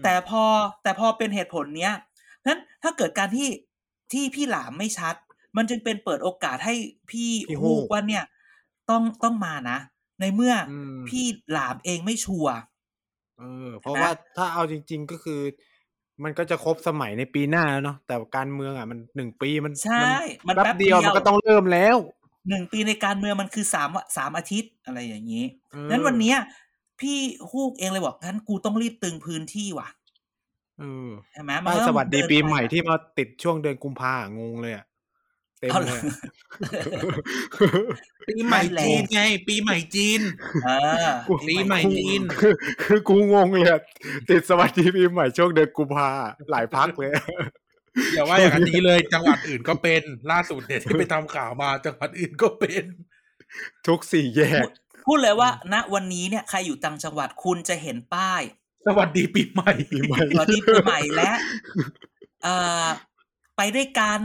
[0.04, 0.44] แต่พอ
[0.84, 1.94] แต่พอเป็นเหตุผลเนี้ย
[2.48, 3.50] นั้นถ้าเกิดการที่
[4.14, 5.16] ที่พี่หลามไม่ชัด
[5.58, 6.76] มันจึงเป็นเปิดโอกาสให้
[7.10, 8.24] พี่พี่ฮูฮูกกว่าเนี่ย
[8.90, 9.78] ต้องต้องมานะ
[10.20, 12.56] ในเมื่ออมพี่หลามเองไม่ชัวร์
[13.40, 15.42] เออ เพราะนะว่าถ้าเอาจริง ๆก็คือ
[16.24, 20.08] มันก็จะครบสมัยในปีหน้าแล้วเนาะแต่การเมืองอะมันหนึ่งปีมันใช่
[20.48, 21.98] มันแป๊แป๊บบเดียวเดียวมันก็ต้องเริ่มแล้ว
[22.48, 26.38] หนึ่งปีในการเมืองมันคือสามสามอาทิตย์อะไรอย่างนี้เออนั้นวันเนี้ย
[27.00, 27.18] พี่
[27.52, 29.90] ฮูกเองเลยบอกงั้นกูต้องรีบตึงพื้นที่ว่ะ
[30.80, 34.86] เออใช่ไหมนป้ายก็สต้องวัสดีเนปีไปใหม่อะที่มาติดช่วงเดือนกุมภาอะงงเลยอะ
[35.60, 36.04] เต็มเอาเหรเลอยอะ
[38.30, 40.22] ปีใหม่นั่นแหละจีนไง ปีใหม่จีน
[40.66, 40.70] เอ
[41.04, 41.08] อ
[41.50, 43.80] ปีใหม่จีน คือคือกูงงเลยอะ
[44.30, 46.10] ติดสวัสดีปีใหม่ช่วงเดือนกุมภา
[46.52, 47.12] หลายพักเลย
[48.14, 52.84] อย่าว่าอย่างนี้เลย จังหวัดอื่นก็เป็นล่าสุดเนี่ยที่ไปทำข่าวมาจังหวัดอื่นก็เป็น
[53.88, 54.66] ทุกสี่แยก
[55.06, 58.42] พูดเลยว่า ณวันนี้เนี่ยใครอยู่ต่างจังหวัดคุณจะเห็นป้าย
[58.88, 61.32] สวัสดีปีใหม่ปีใหม่สวัสดีปีใหม่และ
[62.44, 62.86] เอ่อ
[63.58, 64.22] ไปด้วยกัน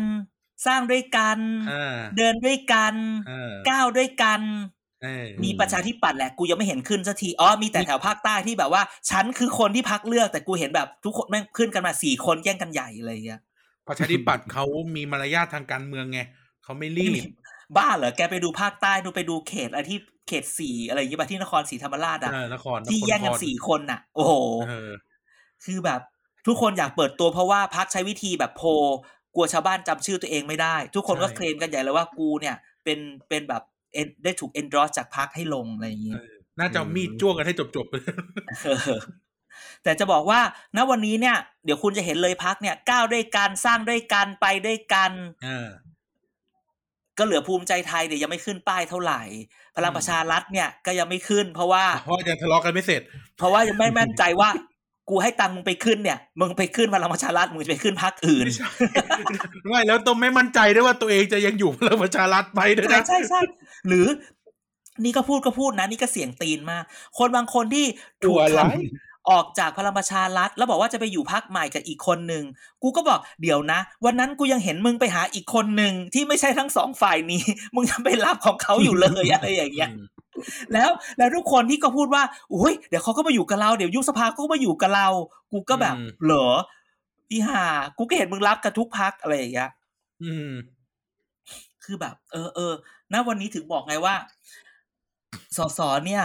[0.66, 1.38] สร้างด้วยกัน
[1.72, 2.94] อ่าเดินด้วยกัน
[3.28, 4.40] เออก้าวด้วยกัน
[5.02, 13.40] เออมีประชาธิปัตย์แหละกูยังไม่เห็นขึ้นสักทีอ๋อมีแต่แถวภาคใต้ที่แบบว่า ฉันคือคนที่พักเลือกแต่กูเห็นแบบทุกคนแม่งขึ้นกันมาสี่คนแย่งกันใหญ่อะไรอย่างเงี้ย
[13.88, 14.64] ประชาธิปัตย์เขา
[14.96, 16.20] มีมารยาททางการเมืองไง
[16.64, 17.12] เขาไม่รีบ
[17.76, 24.34] บ้าเหรอ แกไปดูภาคใต้ดูไปดูเขตอะไรที่เขตสี่อะไรอย่างเงี้ยป่ะที่นครศรีธรรมราชอะเออนครที่ครแย่งกันครสี่คนน่ะ โอ้โห
[24.68, 24.90] เออ
[25.64, 26.00] คือแบบ
[26.46, 28.68] ทุกคนอยากเปิดตัวเพราะว่าพักใช้วิธีแบบโพล
[29.34, 33.62] กลัวชาวบ้านจำชื่อตัวเองไม่ได้ ทุกคนก็เคลมกันใหญ่เลยว่ากูเนี่ย เป็นเป็นแบบ
[34.00, 37.94] en- ได้ถูก endorse จากพักให้ลงอะไรอย่างงี้เออน่าจะเอามีดจ้วงกันให้จบๆไป
[38.64, 39.00] เออ
[39.84, 40.40] แต่จะบอกว่า
[40.76, 45.10] ณวันนี้เนี่ย เดี๋ยวคุณจะเห็นเลยพักเนี่ยก้าวด้วยกันสร้างด้วยกันไปด้วยกัน
[45.44, 45.68] เออ
[47.18, 49.22] ก็เหลือภูมิใจไทยเดี๋ยวยังไม่ขึ้นป้ายเท่าไหร่
[49.76, 53.02] พลังประชารัฐเนี่ยก็ยังไม่ขึ้น เพราะว่าเพราะยังทะเลาะกันไม่เสร็จ
[53.38, 54.50] เพราะว่ายังไม่แม่นใจว่า
[55.10, 58.68] กูให้ตังค์มึงไปขึ้นเนี่ยมึงไปขึ้นพลังประชารัฐมึงจะไปขึ้นพักอื่นไม่ใช่
[59.68, 63.40] ไม่แล้วต้องไม่มั่นใจด้วยว่าตัวเองจะยังอยู่พลังประชารัฐไปด้วยใช่นะใช่ใช่
[63.88, 64.06] หรือ
[65.04, 66.84] นี่ก็พูดก็พูดนะ นี่ก็เสียงตีนมาก
[67.18, 67.86] คนบางคนที่
[68.24, 72.44] ถูกกลัวอะไรทำ ออกจากพลังประชารัฐแล้วบอกว่าจะไปอยู่พักใหม่กับอีกคนหนึ่ง
[72.82, 77.42] กูก็บอกเดี๋ยวนะ วันนั้นกูยังเห็นมึงไปหาอีกคนหนึ่งที่ไม่ใช่ทั้งสองฝ่ายนี้
[77.74, 79.90] มึงยังไปรับของเขาอยู่เลยอะไรอย่างเงี้ย
[80.72, 82.22] แล้วแล้วทุกคนที่ก็พูดว่า
[82.54, 85.08] อุ้ยเดี๋ยวเขาก็มาอยู่กับเราเดี๋ยวยุบสภาก็มาอยู่กับเรา
[85.52, 86.48] กูก็แบบอืมเหรอ
[87.28, 87.64] พี่หา
[87.96, 89.70] กูก็เห็นมึงรับกับทุกพักอะไรอย่างเงี้ย
[90.22, 90.50] อืม
[91.84, 92.72] คือแบบ เออเออ
[93.12, 94.14] ณวันนี้ถึงบอกไงว่า
[95.56, 96.24] สสเนี่ย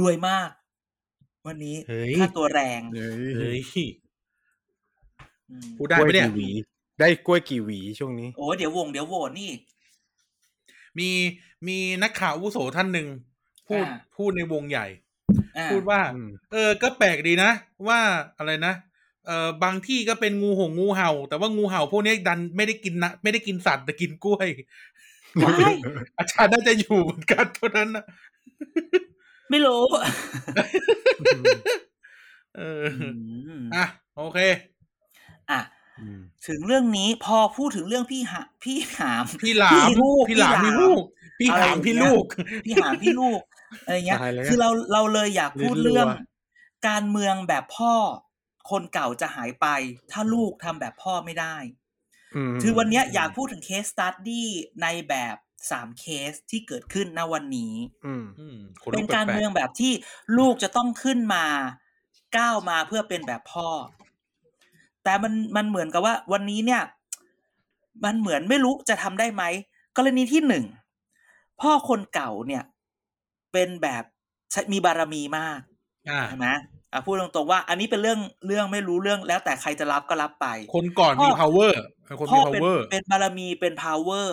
[0.00, 0.48] รวยมาก
[1.46, 3.88] วันนี้เฮ้ยค่าตัวแรงเฮ้เฮ้ยย
[5.50, 6.48] อืมพูดได้ไหมเนี่ยกล้วยกี่หวี
[7.00, 9.50] ได้กล้วยกี่หวีช่วงนี้ โอ้เดี๋ยววงเดี๋ยวโหวตนี่
[10.98, 11.08] มี
[11.66, 13.08] มีนักข่าวอาวุโสท่านหนึ่ง
[13.68, 14.86] พูดอ่าพูดในวงใหญ่
[15.58, 17.50] อ่าพูดว่าอืมเออ ก็แปลกดีนะ
[17.88, 18.00] ว่า
[18.38, 18.74] อะไรนะ
[19.26, 24.48] เออบางที่ก็เป็นงูหงงูเห่า แต่ว่างูเห่าพวกนี้ดันไม่ได้กินนะไม่ได้กินสัตว์แต่กินกล้วย
[25.44, 25.74] ว้าย
[26.18, 28.04] อาจารย์น่าจะอยู่เหมือนกันเท่านั้นนะ
[29.50, 29.82] ไม่รู้
[32.56, 33.08] เอออื
[33.60, 33.84] มอะ
[34.16, 34.38] โอเค
[35.50, 35.60] อะ
[36.00, 41.02] อืมถึงเรื่องนี้พอพูดถึงเรื่องพี่หาพี่หาม พี่หลามพี่ลูกพี่หลามพี่พี่หลามลูก
[41.40, 42.24] พี่อะไรหลามอย่างพี่เงี้ยลูก
[42.64, 43.40] พี่หามพี่ลูก
[43.84, 46.26] อะไรเงี้ยตายแล้วคือเราเราเลยอยากพูดเรื่องรัว
[46.88, 47.94] การเมืองแบบพ่อ
[48.70, 49.66] คนเก่าจะหายไป
[50.12, 51.56] ถ้าลูกทำแบบพ่อไม่ได้
[52.52, 54.48] มคือวันเนี้ยอยากพูดถึงเคสสตัดดี้
[54.82, 55.36] ในแบบ
[55.70, 57.74] สามเคสที่เกิดขึ้นณวันนี้
[58.06, 59.92] อืมอืมขนลุเป็นการแปลเมืองแบบที่
[60.38, 61.44] ลูกจะต้องขึ้นมา
[62.36, 63.68] ก้าวมาเพื่อเป็นแบบพ่อ
[65.04, 66.82] แต่มันมันเหมือนกับว่า วันนี้เนี่ย
[68.04, 69.42] มันเหมือนไม่รู้จะทำได้ไหม
[69.96, 70.64] กรณีที่หนึ่ง
[71.60, 72.62] พ่อคนเก่าเนี่ย
[73.52, 74.04] เป็นแบบ
[74.52, 75.60] ใช้มีบารมีมาก
[76.10, 76.48] อ่าใช่ไหม
[76.92, 81.72] อะพูดตรงๆว่า อันนี้เป็นเรื่องเรื่องไม่รู้เรื่องแล้วแต่ใครจะรับก็รับไป คนก่อนพ่อมี power
[82.18, 84.28] คนพ่มีอเป็น power เป็นบารมีเป็น power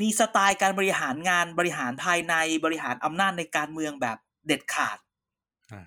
[0.00, 2.34] มีสไตล์การบริหารงานบริหารภายใน
[2.64, 4.98] บริหารอำนาจในการเมืองแบบเด็ดขาด
[5.72, 5.82] อ่า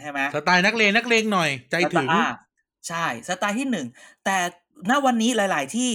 [0.00, 2.26] ใช่ไหมสไตล์นักเลงนักเลงหน่อย ใจถึงอ่า
[2.88, 3.86] ใช่สไตล์ที่หนึ่ง
[4.24, 4.36] แต่
[4.90, 5.90] ณวันนี้หลาย ๆ ที่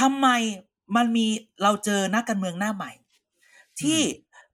[0.00, 0.28] ทำไม
[0.96, 1.26] มันมี
[1.62, 2.92] เราเจอนักการเมืองหน้าใหม่
[3.82, 4.00] ที่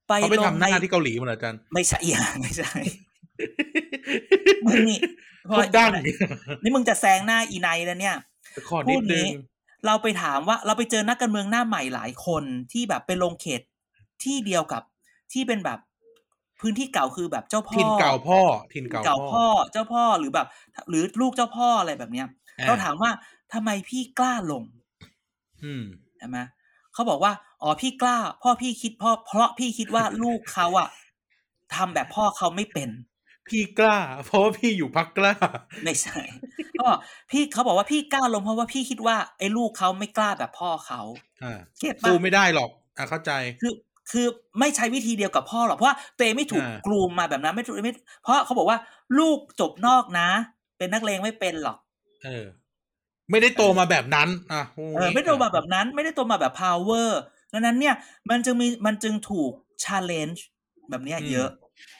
[0.09, 2.73] ไปเขาไปลทำงหในน้าที่เกาหลีมาเหรออาจารย์ไม่ใช่อย่าไม่ใช่
[4.67, 4.99] มึงนี่
[5.49, 5.91] โคตรดัง
[6.63, 8.17] นี่มึงจะแซงหน้าอีไนแล้วเนี่ย
[8.69, 9.27] ขอนิดนึง
[9.87, 13.61] เราไปถามว่าเราไปเจอนักการเมืองหน้าใหม่หลายคนที่แบบไปลงเขต
[14.25, 14.83] ที่เดียวกับ
[15.33, 15.79] ที่เป็นแบบ
[16.61, 18.41] พื้นที่เก่าคือแบบเจ้าพ่อถิ่นเก่าพ่อ
[18.75, 20.47] ถิ่นเก่าเก่าพ่พ่ออเจ้าพ่อหรือแบบ
[20.91, 22.27] หรือลูกเจ้าพ่ออะไรแบบเนี้ย
[22.59, 23.11] อ่าเราถามว่า
[23.53, 24.63] ทำไมพี่กล้าลง
[25.65, 25.85] อืม
[26.19, 26.39] ใช่ไหม
[26.95, 30.89] เขาบอกว่าอ๋อพี่กล้า พ่อพี่คิดพ่อเพราะพี่คิดว่าลูกเขาอะ
[31.75, 32.89] ทำแบบพ่อเขาไม่เป็น
[33.49, 35.35] พี่กล้า เพราะว่าพี่อยู่พักกล้า
[35.85, 36.21] ไม่ใช่
[36.73, 36.99] เขาบอก
[37.31, 41.01] พี่เขาบอกว่าพี่กล้าลงเพราะว่าพี่คิดว่าไอ้ลูกเขาไม่กล้าแบบพ่อเขา
[41.45, 43.33] อ่าเก็ตปะสู้ไม่ได้หรอกอะเข้าใจ
[43.63, 43.73] คือ
[44.11, 44.27] คือ
[44.59, 48.79] ไม่ใช้วิธีเดียวกับพ่อหรอกเพราะว่าตัวเองไม่ถูกอ่ากลูมมาแบบนั้นไม่ถูกไม่เพราะเขาบอกว่า
[49.19, 50.29] ลูกจบนอกนะ
[50.79, 51.79] เป็นนักเลงไม่เป็นหรอก
[52.25, 52.45] เออ
[53.31, 54.63] ไม่ได้โตมาแบบนั้นอะ
[54.97, 57.09] เออไม่ได้โตมาแบบนั้น ไม่ได้โตมาแบบ power
[57.53, 57.95] ดังนั้นเนี่ย
[58.31, 59.53] มันจึงมีมันจึงถูก
[59.85, 60.41] challenge
[60.91, 61.49] แบบเนี้ยเยอะ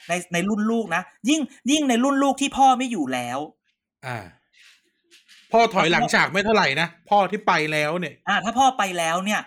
[0.09, 3.39] ในในรุ่นลูกนะยิ่งยิ่งในรุ่นลูกที่พ่อไม่อยู่แล้ว
[4.07, 4.17] อ่า
[5.51, 9.41] พ่อถอยหลังฉากไม่เท่าไหร่นะพ่อที่ไปแล้วเนี่ยอ่าถ้าพ่อไปแล้วเนี่ย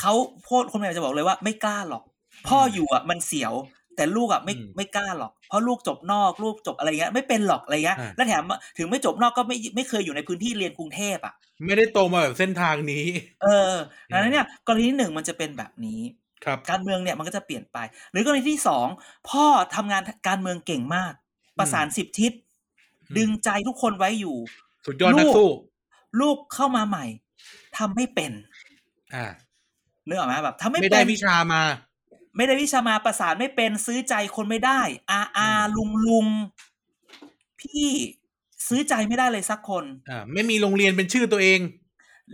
[0.00, 0.12] เขา
[0.44, 2.02] โพดคนใหม่จะบอกเลยว่าไม่กล้าหรอก
[2.48, 3.52] พ่ออยู่อะมันเสียว
[3.96, 8.42] แต่ลูกอะไม่อืมไม่กล้าหรอก เพราะลูกจบนอกลูกจบอะไรเงี้ยไม่เป็นหรอกอะไรเงี้ยอ่าแล้วแถม
[8.78, 11.34] ถึงไม่จบนอกก็ไม่ไม่เคยอยู่ในพื้นที่เรียนกรุงเทพอะ
[11.66, 13.04] ไม่ได้โตมาแบบเส้นทางนี้
[13.42, 13.74] เออ
[14.12, 16.25] ดังนั้นเนี่ยกรณีที่หนึ่งมันจะเป็นแบบนี้ครับ
[16.70, 17.78] การเมืองเนี่ยมันก็จะเปลี่ยนไป
[18.10, 18.86] หรือกรณีที่สอง
[19.28, 21.12] พ่อทำงานการเมืองเก่งมาก
[21.58, 22.42] ประสานสิบทิศอืม
[23.18, 24.36] ดึงใจทุกคนไว้อยู่
[24.86, 25.48] สุดยอดนักสู้
[26.20, 27.04] ลูกเข้ามาใหม่
[27.76, 28.32] ทำไม่เป็น
[29.14, 29.26] อ่า
[30.06, 31.62] เนื้ออกไหมแบบทำไม่ไม่เป็ได้นวิชามา
[32.36, 34.80] ไม่ได้วิชามาประสานไม่เป็นซื้อใจคนไม่ได้
[35.10, 36.26] อาอาอืมลุงลุง
[37.60, 37.84] พี่
[38.68, 41.60] ซื้อใจไม่ได้เลยสักคน อ่าไม่มีโรงเรียนเป็นชื่อตัวเอง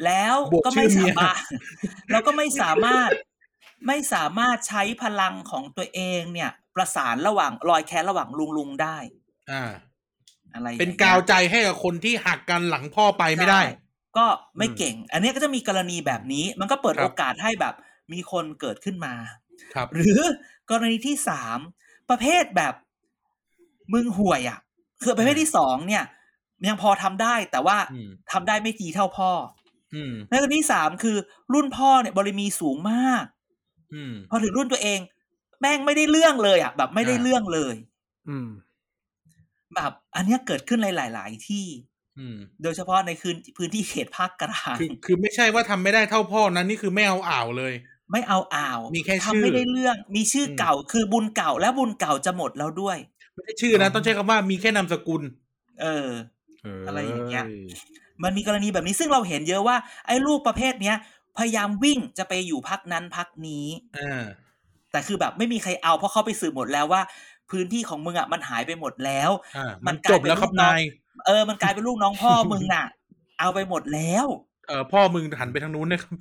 [0.04, 1.36] แล้วบวกก็ไม่ชื่อเมีสายมารถ
[2.10, 3.10] แล้วก็ไม่สามารถ
[3.86, 8.96] ไม่สามารถใช้พลังของตัวเองเนี่ย ประสานระหว่างรอยแค้นระหว่างลุงลุงได้
[9.50, 9.64] อ่า
[10.54, 13.78] อะไรอย่งเป็นงี้ยกาวใจให้กับคนที่หักกันหลังพ่อไปไม่ได้ใช่
[14.18, 14.26] ก็
[14.58, 17.74] ไม่เก่ง อันนี้ก็จะมีกรณีแบบนี้ มันก็เปิดครับโอกาสให้แบบ
[18.12, 19.14] มีคนเกิดขึ้นมา
[19.74, 20.18] ครับ หรือ
[20.70, 21.58] กรณีที่สาม
[22.10, 22.74] ประเภทแบบ
[23.92, 24.58] มึงห่วยอะ
[25.02, 26.04] คือประเภทที่สองเนี่ย
[26.68, 29.30] ยังพอทำได้แต่ว่าอืมทำได้ไม่ดีเท่าพ่อ
[29.94, 31.16] อืมและกรณีที่สามคือ
[31.52, 33.41] รุ่นพ่อเนี่ยบารมีสูงมากอืม
[34.30, 35.00] พอถึงรุ่นตัวเอง
[35.60, 37.74] แม่งไม่ได้เรื่องเลยอะ แบบไม่ได้อ่าเรื่องเลย
[38.28, 38.48] อืม
[39.74, 41.66] แบบอันเนี้ยเกิดขึ้นหลาย ๆ ที่
[42.18, 47.74] อืมโดยเฉพาะในคืนพื้นที่เขตภาคกลางคือคือไม่ใช่ว่าทำไม่ได้เท่าพ่อนั้นนี่คือไม่เอาอ่าวเลย
[48.12, 52.98] ไม่เอาอ่าว มีแค่ชื่อทำไม่ได้เรื่อง มีชื่ออมเก่า คือบุญเก่าและบุญเก่าจะหมดแล้วด้วย
[53.34, 55.22] ไม่ใช่ชื่อนะต้องใช้คำว่ามีแค่นามสกุล
[55.82, 56.08] เออ
[56.62, 57.44] เออ อะไรอย่างเงี้ย
[58.22, 59.76] มันมีกรณีแบบนี้ซึ่งเราเห็นเยอะว่า
[60.06, 60.96] ไอ้ลูกประเภทเนี้ย
[61.38, 63.66] พยายามวิ่งจะไปอยู่พักนั้นพักนี้
[63.98, 64.22] อ่า
[64.92, 67.02] แต่คือแบบไม่มีใครเอาเพราะเขาไปสืบหมดแล้วว่า
[67.50, 70.80] พื้นที่ของมึงอะมันหายไปหมดแล้วอ่ามัมันนกลายจบแล้วครับเป็นลูกน้องนาย
[71.26, 72.84] เออ มันกลายเป็นลูกน้องพ่อมึงน่ะ
[73.40, 74.26] เอาไปหมดแล้ว
[74.68, 76.14] เออพ่อมึงหันไปทางนู้นนะครับ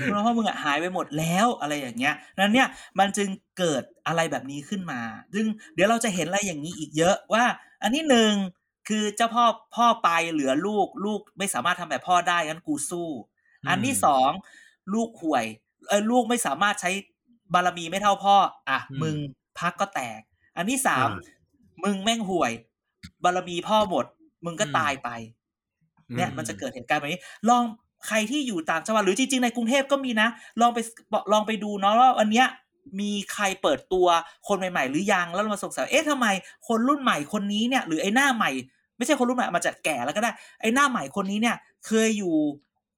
[0.00, 2.68] ลูกน้องพ่อมึงอะหายไปหมดแล้วอะไรอย่างเงี้ยนั้นเนี่ย
[2.98, 3.28] มันจึง
[3.58, 5.00] เกิดอะไรแบบนี้ขึ้นมา
[5.34, 7.44] ซึ่งเดี๋ยวเราจะเห็นอะไรอย่างนี้อีกเยอะว่า
[7.82, 8.32] อันที่หนึ่ง
[8.88, 9.44] คือเจ้าพ่อ
[9.76, 13.08] พ่อไปเหลือลูกลูกไม่สามารถทำแบบพ่อได้งั้นกูสู้
[13.68, 14.30] อันที่สอง
[14.94, 15.44] ลูกห่วย
[15.88, 16.90] เออลูกไม่สามารถใช้
[17.54, 18.36] บารมีไม่เท่าพ่อ
[18.68, 19.16] อะอืมมึง
[19.58, 20.20] พักก็แตก
[20.56, 22.52] อันที่สามอ่ามึงแม่งห่วย
[23.24, 24.04] บารมีพ่อหมด
[24.44, 25.08] มึงก็ตายไป
[26.16, 27.64] เนี่ยอืมมันจะเกิดเหตุการณ์แบบนี้ ลอง
[28.06, 30.28] ใครที่อยู่ต่างจังหวัดหรือจริงๆในกรุงเทพก็มีนะ
[30.60, 30.78] ลองไป
[31.32, 32.46] ลองไปดูเนาะว่าวันเนี้ย
[33.00, 34.06] มีใครเปิดตัว
[34.48, 36.26] คนใหม่ ๆ หรือยังแล้วเรามาสงสัยเอ๊ะทำไม
[36.68, 38.50] คนรุ่นใหม่คนนี้เนี่ย หรือไอ้หน้าใหม่
[38.98, 40.30] ไม่ใช่คนรุ่นใหม่มาจากแก่แล้วก็ได้
[40.60, 42.36] ไอ้หน้าใหม่คนนี้เนี่ย เคยอยู่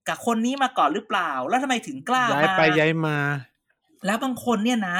[0.08, 3.16] กับคนนี้มาก่อนหรือเปล่า แล้วทำไมถึงกล้าย้ายมาไปย้ายมา
[4.06, 4.98] แล้วบางคนเนี่ยนะ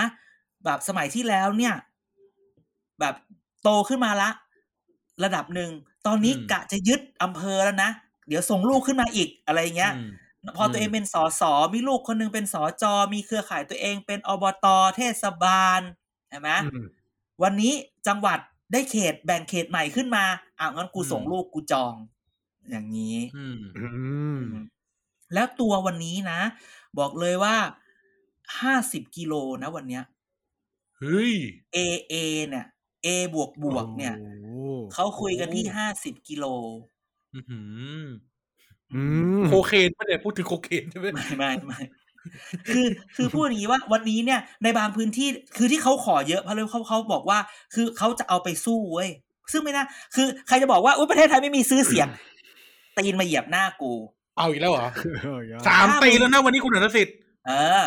[0.64, 1.74] แบบสมัยที่แล้วเนี่ย
[3.00, 3.14] แบบ
[3.62, 4.30] โตขึ้นมาละ
[5.24, 5.70] ระดับหนึ่ง
[6.06, 7.90] ตอนนี้อืมกะจะยึดอำเภอแล้วนะ
[8.28, 10.10] เดี๋ยวส่งลูกขึ้นมาอีกอะไรเงี้ยอืม
[10.56, 15.80] พอตัวเองเป็นสอสอมีลูกคนหนึงเป็นสอจอมีเครือข่ายตัวเองเป็นอบตเทศบาล
[16.28, 16.86] ใช่ไหมอืม
[17.42, 17.72] วันนี้
[18.06, 18.38] จังหวัด
[18.72, 20.24] ได้เขตแบ่งเขตใหม่ขึ้นมา
[20.58, 21.94] อ้าวงั้นกูอืมส่งลูกกูจอง
[22.70, 23.88] อย่างนี้อืมอื
[24.40, 24.42] ม
[25.34, 26.40] แล้วตัววันนี้นะ
[26.98, 27.56] บอกเลยว่า
[28.60, 30.04] ห้าสิบกิโลนะวันเนี้ย
[30.98, 31.32] เฮ้ย
[31.76, 31.78] A
[32.12, 32.14] A
[32.48, 32.66] เนี่ย
[33.04, 34.48] A บวกบวกเนี่ยโอ้โห
[34.94, 36.44] เขาคุยกันที่ห้าสิบกิโล
[37.34, 37.60] อื้อหื
[37.98, 38.02] อ
[38.94, 39.02] อื
[39.40, 41.80] มโคเคนไม่ได้พูดถึงโคเคนใช่ไหมไม่ไม่ไม่
[42.72, 47.38] คือคือพูดอย่างนี้ว่าวันนี้เนี่ยในบางพื้นที่คือที่เขาขอเยอะเพราะเขาเขาบอกว่า
[47.74, 49.08] คือเขาจะเอาไปสู้เว้ย
[49.52, 52.08] ซึ่งไม่น่าคือใครจะบอกว่าอุ้ยประเทศไทยไม่มีซื้อเสียง
[52.96, 53.92] ตีนมาเหยียบหน้ากู
[54.36, 54.88] เอาอีกแล้วเหรอ
[55.22, 57.16] เออสามปีแล้วนะวันนี้คุณอนุสิทธิ์
[57.46, 57.82] เออ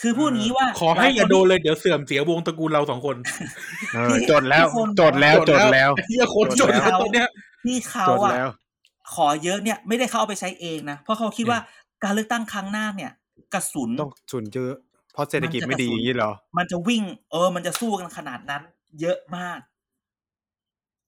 [0.00, 3.16] คือพูดอย่างนี้ว่า ขอให้อย่าลคโดนเลยเดี๋ยวเสื่อมเสียวงตระกูลเราสองคน
[3.94, 4.66] เออจดแล้ว
[5.00, 7.28] จดแล้วจดแล้วเฮียคนจจนดแล้วแล้วตอนเนี้ย
[7.64, 8.50] ที่เขาจดอะแล้ว
[9.14, 11.58] ขอเยอะเนี่ย ไม่ได้เขาเอาไปใช้เองนะเพราะเขาคิดว่า
[12.04, 13.12] การเลือกตั้งครั้งหน้าเนี่ย
[13.54, 14.72] กระสุนต้องสุนเยอะ
[15.12, 18.62] เพราะเศรษฐกิจมันจะไม่ดีกระสุนอย่างนี้เหรอ มันจะวิ่ง เออ มันจะสู้กันขนาดนั้น
[19.00, 19.60] เยอะมาก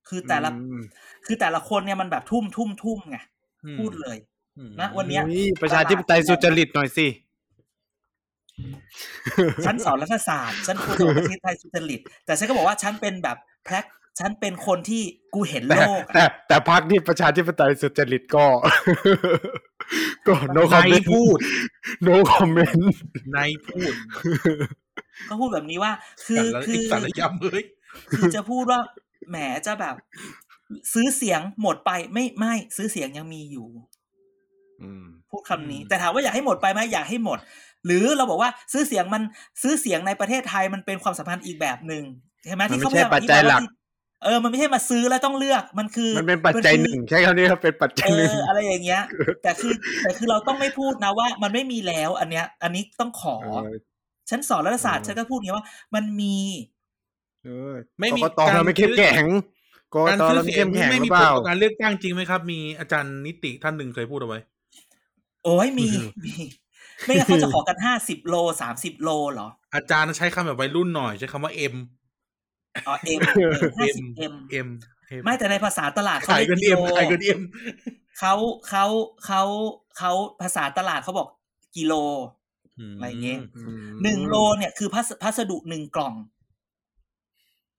[0.08, 0.82] คือแต่ละอืม
[1.26, 3.18] คือแต่ละคนเนี่ยมันแบบทุ่มทุ่มทุ่มไง
[3.64, 4.16] อืมพูดเลย
[4.58, 7.06] อืมนะวันเนี้ยอุ๊ยประชาธิปไตยสุจริตหน่อยสิ
[9.64, 13.84] ฉันสอนรัฐศาสตร์ ฉันควรจะบอกประเทศไทยสุจริต แต่ฉันก็บอกว่าฉันเป็นแบบแพลก
[14.18, 15.02] ฉันเป็นคนที่
[15.34, 18.46] กูเห็นแต่โลกอะแต่แต่พรรคที่ประชาธิปไตยสุจริตก็
[20.26, 21.38] ก็ no นาย comment พูด
[22.06, 22.82] no comment
[23.36, 23.94] นายพูด
[25.28, 25.92] ก็พูดแบบนี้ว่า
[26.26, 27.64] คือแต่ละคือีกอสารยำเฮ้ย
[28.18, 28.80] คือจะพูดว่า
[29.30, 29.36] แหม
[29.66, 29.94] จะแบบ
[30.94, 33.68] ซื้อเสียงหมดไปไม่ไม่ซื้อเสียงยังมีอยู่
[34.82, 37.38] อืมพูดคำนี้อืมแต่ถามว่าอยากให้หมดไปไหมอยากให้หมด
[37.86, 39.22] หรือเราบอกว่าซื้อเสียงมัน
[39.62, 42.04] ซื้อเสียงในประเทศไทยมันเป็นความสัมพันธ์อีกแบบหนึ่ง
[42.46, 43.68] ใช่ไหมมันที่ไม่เขาพใช่ยายามปัจจัยอธิบาหลักว่าที่
[44.24, 49.02] เออมันไม่ใช่มาซื้อแล้วต้องเลือกมันคือ มันเป็นปัจจัยคือหนึ่งใช่คำนี้ครับเป็นปัจจัยเอหนึ่งออะไรอย่างเงี้ย
[49.42, 53.74] แต่คือแต่คือเราต้องไม่พูดนะว่า มันไม่มีแล้ว อันเนี้ย อันนี้ต้องขอเออ
[54.30, 56.36] ฉันสอนรัฐศาสตร์เออฉันก็พูดอย่างนี้ว่า มันมี
[57.44, 59.26] เออไม่มีกกตเราไม่เข้มแข็ง
[59.94, 64.38] กกการตซื้อเราไม่เสียเข้งมนี่แข็งไม่หรืมีอผเปลล่าต่อการเลือกตั้งจริงไหมครับ มีอาจารย์นิติท่านหนึ่งเคยพูดเอาไว้
[65.44, 65.88] โอ้ยมี
[66.24, 66.34] มี
[67.04, 71.74] ไม่งั้นเขาจะขอกันห้าสิบโลสามสิบโลเหรอ อาจารย์ใช้คำแบบวัยรุ่นหน่อยใช้คำว่าเอ็ม
[72.86, 73.20] อ๋อเอ็ม
[73.78, 74.68] ห้าสิบเอ็มเอ็ม
[75.24, 77.40] ไม่แต่ในภาษาตลาดเขาขายเรียกเงินกิเอ็มโลขายเงินเอ็ม
[78.18, 78.34] เขา
[78.68, 78.84] เขา
[79.24, 79.42] เขา
[79.98, 80.10] เขา
[80.42, 81.28] ภาษาตลาดเขาบอก
[81.76, 81.92] กิโล
[82.96, 86.14] อะไรเงี้ยอืมหนึ่งโลเนี่ยคือพัสพัสดุหนึ่งกล่อง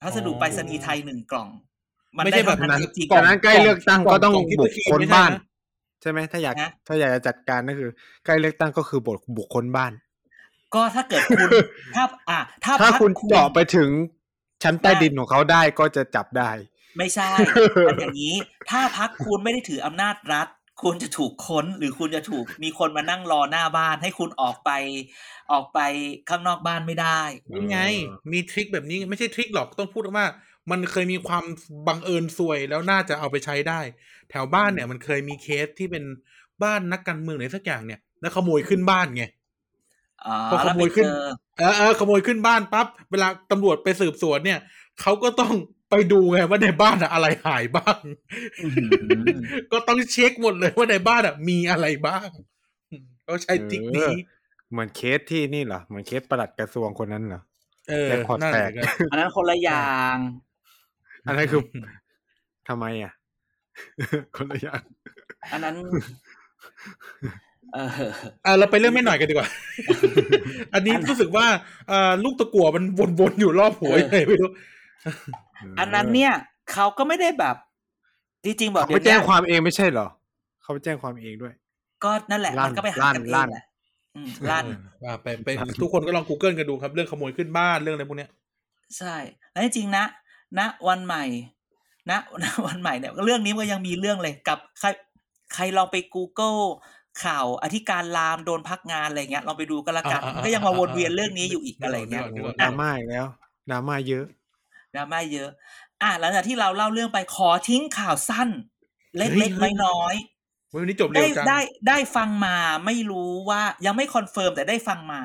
[0.04, 1.50] พัสดุอ๋อไปรษณีย์ไทยหนึ่งกล่อง
[2.26, 5.41] ไม่ใช่แบบนั้นด้จริงตอนนั้นใกล้เลือกตั้งก็ต้องกล่องที่บุคเมื่อกี้คลไม่ใช่บ้านนะ
[6.02, 7.89] ใช่ไหมถ้าอยากนะถ้าอยากจะจัดการก็คือ
[8.26, 9.91] ใกล้เลือกตั้งก็คือบุคบุคคลบ้าน
[10.76, 11.39] ก็ถ้าเกิดคุณ
[11.96, 13.89] ถ้าอะถ้าถ้าพรรคุณคุณเจาะไปถึง
[14.64, 16.51] ชั้นใต้ดินของเขาได้ก็จะจับได้
[16.97, 17.30] ไม่ใช่
[17.86, 18.36] เป็นอย่างนี้
[18.70, 20.47] ถ้าพักคุณไม่ได้ถืออำนาจรัฐ
[20.84, 24.72] คุณจะถูกค้น หรือคุณจะถูกมีคนมานั่งรอหน้าบ้าน ให้คุณออกไป
[25.51, 25.80] ออกไป
[26.30, 27.22] ข้างนอกบ้านไม่ได้
[27.53, 27.80] นี่ไง
[28.32, 30.28] มีทริคแบบนี้ไม่ใช่ทริคหรอกต้องพูดว่า
[30.72, 31.43] มันเคยมีความ
[31.88, 33.80] บังเอิญซวยแล้วน่าจะเอาไปใช้ได้
[34.30, 36.03] แถวบ้านเนี่ยมันเคยมีเคสที่เป็น
[36.64, 39.34] บ้านนักการเมืองไหนสักอย่างเนี่ย แล้วขโมยขึ้นบ้านไงอ่า
[40.52, 41.26] พอขโมยขึ้นแล้วไปเจอ
[41.60, 44.60] เออเออขโมยขึ้นบ้านปั๊บเวลาตำรวจไปสืบสวนเนี่ย
[45.02, 45.54] เขาก็ต้อง
[45.90, 47.98] ไปดูไงว่าในบ้านอะอะไรหายบ้าง
[48.62, 49.38] อื้อหือ
[49.72, 52.28] ก็ต้องเช็คหมดเลยว่าในบ้านอะมีอะไรบ้าง
[52.92, 54.10] อืมเขาใช้ trick นี้
[54.72, 57.42] เหมือนเคสที่นี่เหรอเหมือนเคส ปลัดกระทรวงคนนั้นเหรอ
[57.90, 60.16] เออแจ็คพอตนั่นแตแหกละครับอันนั้นคนละอย่าง
[61.26, 61.62] อันนั้นคือ
[62.68, 63.14] ทำไมอะ
[64.36, 64.82] คนละอย่าง
[65.52, 65.76] อันนั้น
[67.22, 67.90] เออ
[68.46, 69.50] อะเราไปเรื่องแม่หน่อยกันดีกว่า
[70.74, 71.46] อันนี้รู้สึกว่า
[71.90, 72.84] เอ่อลูกตะกั่วมัน
[73.20, 74.50] วนๆอยู่รอบหัวยังไงไม่รู้
[75.80, 76.34] อันนั้นเนี่ย
[76.72, 77.56] เขาก็ไม่ได้แบบ
[78.44, 80.08] จริงๆบอกเขาเดี๋ไปยวแจ้เนี้งยความเองไม่ใช่เหรอ
[80.62, 81.54] เขาไปแจ้งความเองด้วย
[82.04, 83.64] ก็นั่นแหละลั่นมันก็ไปหากันเอลั่งนแหละ
[84.16, 85.50] อืมลั่นเออว่าไปไป
[85.82, 88.30] ทุกคนก็ลอง Google กันดูครับ เรื่องขโมยขึ้นบ้านเรื่องอะไรพวกเนี้ย
[88.98, 89.16] ใช่
[89.52, 90.06] แล้วจริงๆนะ
[90.60, 91.26] ณวันใหม่
[92.10, 92.12] ณ
[92.44, 94.88] ณวันใหม่เนี่ยเรื่องนี้มันก็ยังมีเรื่องเลยกับใคร
[95.54, 96.62] ใครลองไป Google
[97.24, 103.28] ข่าวอธิการรามโดนพักงานอะไรเงี้ยลองไปดูก็แล้วกันอ่าๆๆมันก็ยังมาวนเวียนเรื่องนี้อยู่อีกอะไรเงี้ยนึกออกดราม่าอีกแล้ว
[103.70, 104.26] ดราม่าเยอะ
[104.95, 105.49] ดราม่าเยอะ
[106.01, 108.49] อะหลังจากที่เราเล่าเรื่องไปขอทิ้งข่าวสั้น
[109.18, 112.55] เล็กๆน้อยๆวันนี้จบเร็ได้วจังได้ได้ได้ฟังมา
[112.86, 115.22] ไม่รู้ว่ายังไม่ confirm แต่ได้ฟังมา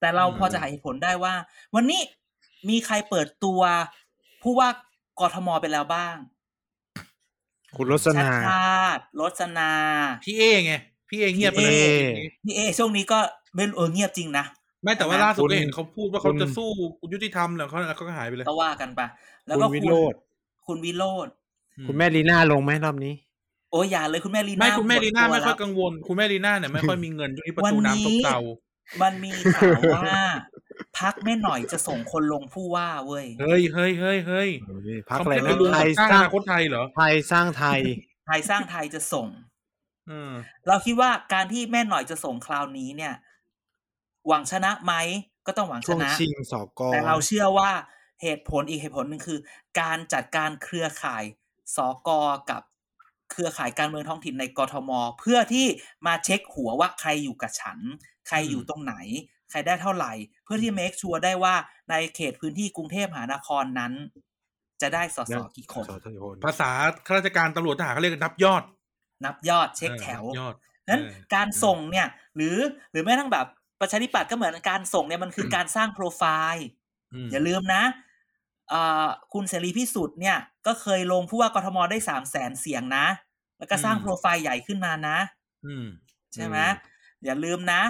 [0.00, 1.34] แต่เราอืมพอจะหาเหตุผลได้ว่า
[1.74, 2.00] วันนี้
[2.68, 3.60] มีใครเปิดตัว
[4.42, 4.68] ผู้ว่า
[5.20, 6.16] กทมไปแล้วบ้าง
[7.76, 9.72] คุณรสชัดนา ชัชชาติรสนา
[10.22, 10.72] พี่เอไง
[11.12, 11.92] พี่เอเงียบไปเลยพี่เอ
[12.46, 13.18] นี่เอช่วงนี้ก็
[13.54, 14.44] ไม่รู้เออเงียบจริงนะ
[14.82, 16.68] ไม่แต่ว่านะล่าสุดคุณก็เห็นเขาพูดว่าคุเขาจะสู้
[17.12, 19.00] ยุติธรรมแล้วเขาเขาก็หายไปเลยก็ว่ากันไป
[19.46, 20.14] แล้วคุก็ณวิคุณโรธ
[20.66, 21.28] คุณวิโรธ
[21.88, 23.14] คุณแม่ลีน่าลงไหมรอบนี้
[23.72, 28.38] โอ้ยอย่าเลยคุณแม่ลีน่าไม่คุณแม่ลีน่าหดตัวไม่ค่อยแล้วกังวล คุณแม่ลีน่าเนี่ยไม่ค่อยมีเงินอยู่ที่ประวันตูนี้น้ำตกเตา
[29.02, 30.12] มันมีข่าวว่า
[30.98, 34.50] พักแม่หน่อยจะส่งคนลงผู้ว่าเว้ยเฮ้ยเฮ้ยเฮ้ยเฮ้ย
[35.10, 37.80] พักเขาอะไรไม่นะไปรวมไทกับยสร้างสร้าองนาคตไทยเหรอไทยสร้างไทย
[38.26, 39.26] ไทยสร้างไทยจะส่ง
[40.08, 40.32] เออ
[40.68, 43.14] เราคิดว่าการที่แม่หน่อยจะส่งคราวนี้เนี่ย
[44.28, 44.94] หวังชนะไหม
[45.46, 47.70] ก็ต้องหวังชช่วงนะชิงสกแต่เราเชื่อว่า
[48.22, 49.38] เหตุผลอีกเหตุผลหนึ่งคือ
[49.80, 51.24] การจัดการเครือข่าย
[51.76, 52.10] สก
[52.50, 52.62] กับ
[53.30, 54.90] เครือข่ายการเมืองท้องถิ่นในกทม
[55.20, 55.66] เพื่อที่
[56.06, 57.78] มาเช็คหัวว่าใครอยู่กับฉัน
[58.28, 58.94] ใครอยู่ตรงไหน
[59.50, 60.12] ใครได้เท่าไหร่
[60.44, 61.54] เพื่อที่เมคชัวร์ได้ว่า
[61.90, 63.92] ในเขตพื้นที่กรุงเทพมหานครนั้น
[64.82, 66.70] จะได้สสกี่คนสสกี่คนภาษา
[67.06, 68.62] ข้าราชการตำรวจทหารเขาเรียกกันนับยอด
[69.24, 70.54] นับยอดเช็คแถวออนับยอด
[70.90, 72.06] นั้นเออการส่งเนี่ย
[72.36, 72.56] หรือ
[72.90, 73.46] หรือแม้กระทั่งแบบ
[73.80, 76.22] ประชาธิปัตย์ก็เหมือนการส่งเนี่ยมันคือการสร้างโปรไฟ
[76.54, 76.66] ล์
[77.24, 77.82] มอย่าลืมนะ
[78.72, 83.06] อ่าคุณเสรีพิสุทธิ์เนี่ย ก็เคยลงผู้ว่ากทมได้สามแสนเสียงนะ
[83.58, 85.18] แล้วก็สร้างโปรไฟล์ใหญ่ขึ้นมานะ
[85.66, 85.86] อืม
[86.34, 86.58] ใช่ไหม
[87.24, 87.82] อย่าลืมนะ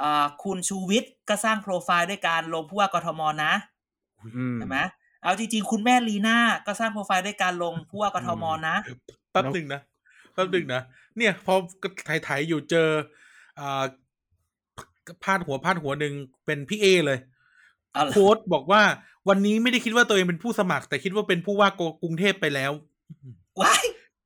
[0.00, 3.52] อ่าคุณชูวิทย์ก็สร้างโปรไฟล์ด้วยการลงผู้ว่ากทมนะ
[4.36, 4.78] อืมใช่ไหม
[5.22, 8.76] เอาจริงๆ คุณแม่ลีน่าก็สร้างโปรไฟล์ด้วยการลงผู้ว่ากทมนะ
[9.32, 9.80] แป๊บหนึ่งนะ
[10.34, 10.82] แป๊บหนึ่งนะ
[11.16, 11.54] เนี่ยพอ
[12.08, 12.88] ถ่ายๆอยู่เจอ
[13.60, 13.84] อ่า
[15.24, 16.14] พาดหัวพาดหัวหนึ่ง
[16.46, 17.18] เป็นพี่เอเลย
[17.92, 18.82] เอาเหรอ quote บอกว่า
[19.28, 21.68] วันนี้ไม่ได้คิดว่าตัวเองเป็นผู้สมัคร แต่คิดว่าเป็นผู้ว่า
[22.02, 22.72] กรุงเทพไปแล้ว
[23.60, 23.84] ว้าย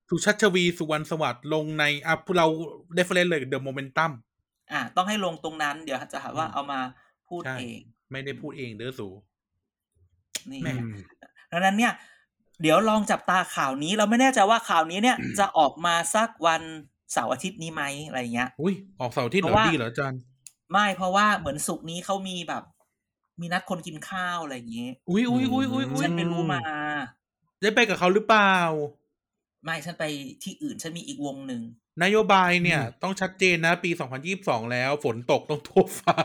[0.08, 2.46] สุชัชวีร์ สุวรรณสวัสดิ์ลงในอะเรา
[2.94, 6.80] reference เลย The Momentum อะต้องให้ลงตรงนั้น เดี๋ยวจะหาว่าเอามา
[7.28, 7.80] พูดใช่เอง
[8.10, 9.08] ไม่ได้พูดเองเด้อสู
[10.50, 10.92] นี่แม่อืม
[11.52, 11.92] ดังนั้นเนี่ย
[12.62, 16.62] เดี๋ยวลองจับตาข่าวนี้เราไม่แน่ใจว่าข่าวนี้เนี่ย จะออกมาสักวัน
[17.12, 20.20] เสาร์อาทิตย์นี้ไหมอะไรเงี้ย อุ้ยออกเสาร์อาที่เหรเพอราะว่าดีเหรออาจารย์
[20.72, 22.62] ไม่เพราะว่าเหมือนสุกร์นี้เขามีแบบ
[23.40, 26.60] มีนัดคนกินข้าวอะไรอย่างเงี้ยอุ้ยอุ้ยอุ้ยอุ้ยอุ้ยฉันไปรู้มา
[27.60, 28.54] ได้ไปกับเขาหรือเปล่า
[29.64, 30.04] ไม่ฉันไป
[30.42, 31.62] ที่อื่นฉันมีอีกวงหนึ่ง
[32.02, 33.90] นโยบายเนี่ย ต้องชัดเจนนะ ปี
[34.30, 36.16] 2022แล้ว ฝนตกต้องทั่วฟ้า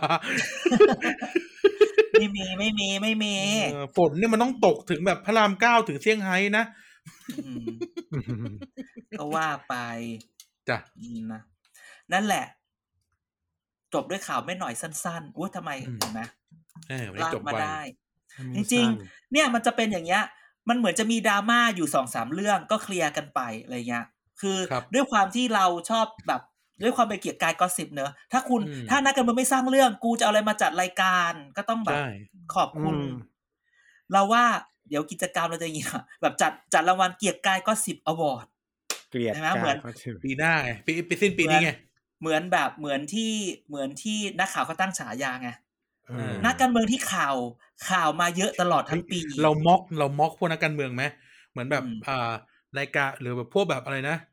[2.20, 3.36] ไม่มีไม่มีไม่มี
[3.74, 6.64] เออฝนเนี่ยมันต้องตกถึงแบบพระรามเก้าถึงเซี่ยงไฮ้นะ
[7.64, 8.50] ม
[9.18, 9.76] ก็ว่าไป
[10.70, 11.42] จ้ะอืมนะ
[12.14, 12.46] นั่นแหละ
[13.94, 16.22] จบด้วยข่าวไม่หน่อยสั้นๆอุ้ยทำไมอืมเห็นไหม
[16.90, 17.80] เออวันนี้ลากจบมาไวได้
[18.56, 20.24] จริงๆเนี่ยมันจะเป็นอย่างเงี้ย
[20.70, 24.06] มันเหมือนจะมีดราม่าอยู่สองสามเรื่องก็เคลียร์กันไปอะไรเงี้ย
[24.42, 26.42] คือครับด้วยความที่เราชอบแบบ
[26.82, 32.06] ด้วยความเป็นเกียรติกายก็สิบเนอะถ้าคุณอืมถ้านักการเมืองไม่สร้างเรื่อง กูจะเอาอะไรมาจัดรายการ ก็ต้องแบบใช่
[32.56, 33.08] ขอบคุณอืม
[34.14, 34.44] เราว่า
[34.90, 38.48] เดี๋ยวกิจกรรมเราจะอย่างงี้อะแบบจัดจัดรางวัลเกียรติกายก็สิบอวอร์ด
[39.10, 41.70] เกลียดใช่ไหมกาเหมือนรเขาชื่อปีหน้าไงปีปีสิ้นปีนี้ไง
[42.20, 43.32] เหมือนแบบเหมือนที่
[43.68, 45.50] เหมือนที่นักข่าวเขาตั้งฉายาไง
[46.16, 47.36] เออนักการเมืองที่ข่าว
[47.90, 51.04] ข่าวมาเยอะตลอดทั้งปี เราม็อกเราม็อกพวกนักการเมืองไหม
[51.52, 52.32] เหมือนแบบอืมอ่า
[52.80, 54.33] รายการหรือแบบพวกแบบอะไรนะเอ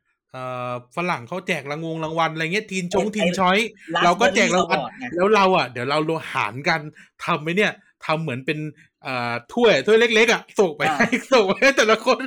[0.95, 6.79] ฝรั่งเขาแจกรางวงรางวัลอะไรเงี้ยทีนชงไอ้ทีนช้อย Raspberry เราก็แจกรางวัล Award ไงแล้วเราอะ เดี๋ยวเราลงหารกัน
[7.23, 7.71] ทำไหมเนี่ย
[8.05, 8.59] ทำเหมือนเป็น
[9.05, 12.21] อ่าถ้วยถ้วยเล็กๆอะส่งไปอ่าให้ส่งไปให้แต่ละคน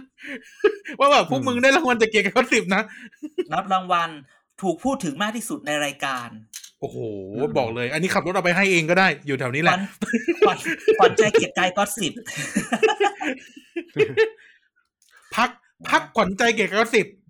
[0.98, 2.82] ว่าแบบพวกมึงได้รางวัลจากเกียรติกายสิบนะ
[3.52, 4.11] รับรางวัล
[4.62, 6.28] ถูกพูดถึงมากที่สุดในรายการ
[6.80, 6.98] โอ้โห
[7.59, 9.80] บอกเลย อันนี้ขับรถเอาไปให้เองก็ได้ อยู่แถวนี้ขแหวัละญ
[10.46, 10.59] ขวัญ
[10.98, 12.12] ขวัญใจเกียรติกายก็สิบ
[15.36, 15.50] พัก
[15.88, 17.23] พักขวัญใจเกียรติกายสิบเออ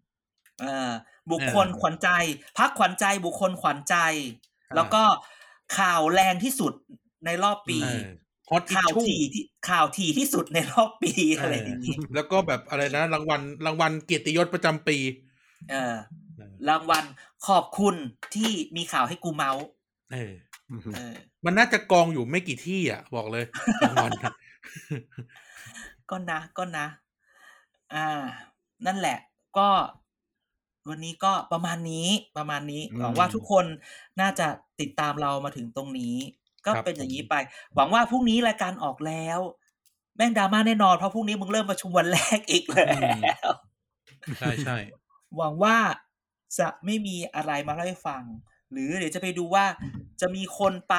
[1.30, 2.08] บุคคลเออขวัญใจ
[2.58, 3.96] พักขวัญใจบุคคลขวัญใจ
[4.74, 5.02] แล้วก็
[5.78, 6.72] ข่าวแรงที่สุด
[7.24, 7.78] ในรอบปี
[8.50, 14.96] ฮอตอิข่าวชูถี่ที่ข่าวถี่ที่สุดในรอบปีอะไรอย่างนี้แล้วก็แบบอะไรนะ รางวัลรางวัลเกียรติยศประจำปี
[15.70, 15.94] เออ
[16.68, 17.04] รางวัล
[17.46, 17.94] ขอบคุณ
[18.34, 19.64] ที่มีข่าวให้กูเมาส์
[20.12, 20.32] เออ
[20.96, 23.44] เออมันน่าจะกองอยู่ไม่กี่ที่อะ บอกเลย
[23.82, 24.32] รางวัลน่ะ
[26.10, 26.86] ก็นะก็นะ
[27.94, 28.22] อ่า
[28.86, 29.18] นั่นแหละ
[29.58, 29.68] ก็
[30.88, 33.64] วันนี้ก็ประมาณนี้ประมาณนี้อืมหวังว่าทุกคน
[34.20, 34.46] น่าจะ
[34.80, 36.16] ติดตามเรามาถึงตรงนี้
[36.66, 37.34] ก็ครับเป็นอย่างนี้ไป
[37.74, 39.38] หวังว่าพรุ่งนี้รายการออกแล้ว
[40.16, 42.84] แม่งดราม่าแน่นอนเพราะพรุ่งนี้มึงเริ่มประชุมวันแรกอีกแล้
[43.48, 43.50] ว
[44.38, 44.76] ใช่ใช่
[45.36, 45.76] หวังว่า
[46.58, 48.22] จะไม่มีอะไรมาเล่าให้ฟัง
[48.72, 49.64] หรือเดี๋ยวจะไปดูว่า
[50.20, 50.96] จะมีคนไป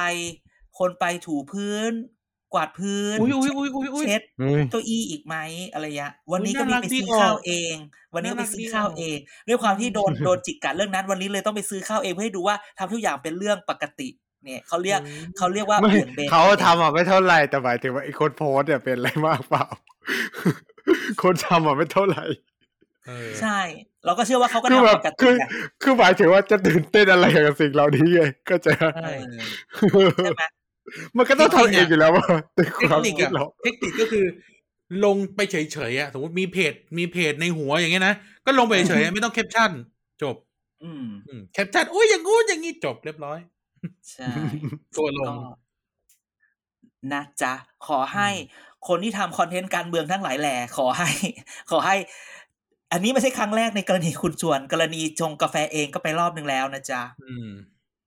[0.78, 2.15] คนไปถูพื้นก
[2.56, 5.36] วาดพื้นอุ้ยอุ้ยอุ้ยอุ้ยอุ้ยเช็ดเฮ้ยเก้าอี้อีกไหม
[5.72, 7.74] อะไรเงี้ยวันนี้อุ๊ก็ยมีน่ารักไปดีซื้อออกข้าวเอง
[8.14, 14.08] วันนี้ก็ไปน่ารักซื้อดีข้าวออกเอง ด้วยความที่โดนโดนจิกกัดเรื่องนั้น วันนี้เลยต้องไปซื้อข้าวเองเพื่อให้ดูว่าทำทุกอย่างเป็นเรื่องปกติ
[14.44, 15.00] เนี่ยเขาเรียก
[15.38, 19.64] เขาเรียกว่าไม่เบี่ยงเบนเขาทำอะไม่เท่าไหร่แต่หมายถึงว่าไอ้คนโพสต์เนี่ยเป็นอะไรมากเปล่า
[21.22, 22.24] คนทำอะไม่เท่าไหร่
[23.06, 23.58] เออใช่
[24.04, 25.48] เราก็เชื่อว่าเขาก็คือแบทำบปกติคือแหละ
[25.82, 29.20] คือหมายถึงว่าจะตื่นเต้นอะไรกับสิ่งเหล่านี้ไงก็จะเออ
[30.16, 30.42] ใช่ไหม
[31.16, 32.26] มันก็ต้องทำเองอยู่แล้วว่า
[32.56, 34.24] ในเทคนิคความคิดอะเราเทคนิคก็คือ
[35.04, 35.56] ลงไปเฉ
[35.90, 38.14] ยๆอะสมมติมีเพจมีเพจในหัวอย่างเงี้ยนะ
[38.46, 39.70] ก็ลงไปเฉยๆไม่ต้องแคปชั่น
[40.22, 40.36] จบ
[40.84, 43.38] อืมอืมแคปชั่นอุ้ยอย่างงู้นอย่างงี้จบเรียบร้อย
[44.12, 44.30] ใช่
[44.96, 45.34] ก็ลงตัว
[47.12, 47.52] นะจ๊ะ
[47.86, 48.28] ขอให้
[48.88, 51.10] คนที่ทำ content การเมืองทั้งหลายแหล่ขอให้
[51.70, 51.96] ขอให้
[52.92, 57.50] อันนี้ไม่ใช่ครั้งแรกในกรณีคุณชวน กรณีชงกาแฟเองก็ไปรอบหนึ่งแล้วนะจ๊ะ อืม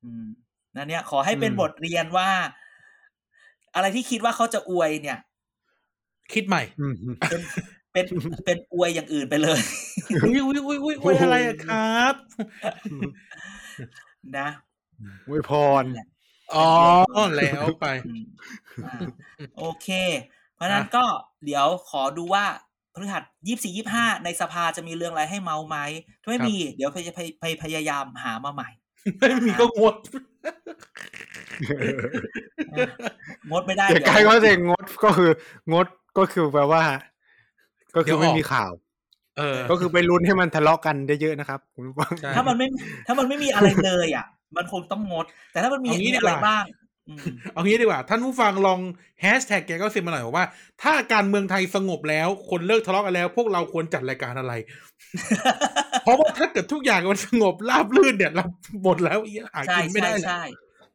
[0.03, 0.27] อืม
[0.75, 2.29] นั่นเนี่ยขอให้เป็นอืมบทเรียนว่า
[3.75, 5.19] อะไรที่คิดว่าเขาจะอวยเนี่ย
[6.33, 6.93] คิดใหม่อืม
[7.29, 7.41] เป็น
[7.93, 8.05] เป็น
[8.45, 9.59] เป็นอวยอย่างอื่นไปเลย
[10.23, 12.13] อุ้ยอุ้ยอุ้ยอุ้ยอุ้ยอะไรอะครับ
[14.37, 14.47] นะ
[15.27, 15.51] อวยพ
[15.81, 16.07] รนั่นแหละ
[16.55, 16.67] อ๋อ
[17.35, 18.23] แล้วไปอืม
[18.85, 18.99] อ่า
[19.57, 19.87] โอเค
[20.55, 21.05] เพราะฉะนั้นก็
[21.45, 22.45] เดี๋ยวขอดูว่า
[22.93, 25.77] พฤหัสยี่สี่ยี่ห้าในสภาจะมีเรื่องอะไรให้เมาไหม
[26.21, 28.69] ถ้าไม่ครับมี เดี๋ยวพยพยพยพยายามหามาใหม่
[29.19, 29.95] ไม่มีก็งด
[33.51, 35.29] งดไม่ได้เดี๋ยวเดี๋ยวใครก็เสงงดก็คือ
[35.73, 35.87] งด
[36.17, 36.83] ก็คือแปลว่า
[37.95, 38.71] ก็คือไม่มีข่าว
[39.37, 42.67] เออ ก็คือไปลุ้นให้มันทะเลาะกันได้เยอะนะครับคุณผู้ฟังใช่ถ้ามันไม่
[43.07, 44.25] ถ้ามันไม่มีอะไรเลยอะ
[44.57, 46.88] มันคงต้องงด แต่ถ้ามันมีเอางี้มีดีอะกไรว่าบ้างอืม
[47.53, 48.79] เอางี้ดีกว่า ท่านผู้ฟังลอง
[49.21, 50.45] แฮชแท็กแกก็สิบมาหน่อยบอกว่า
[50.83, 54.53] ถ้าการเมืองไทยสงบแล้ว คนเลิกทะเลาะกันแล้ว พวกเราควรจัดรายการอะไร
[56.03, 58.45] เพราะว่าถ้าเกิดทุกอย่างมันสงบราบรื่นเนี่ยเรา
[58.83, 60.41] หมดแล้วอีหาใช่กินไม่ใช่ได้แล้วใช่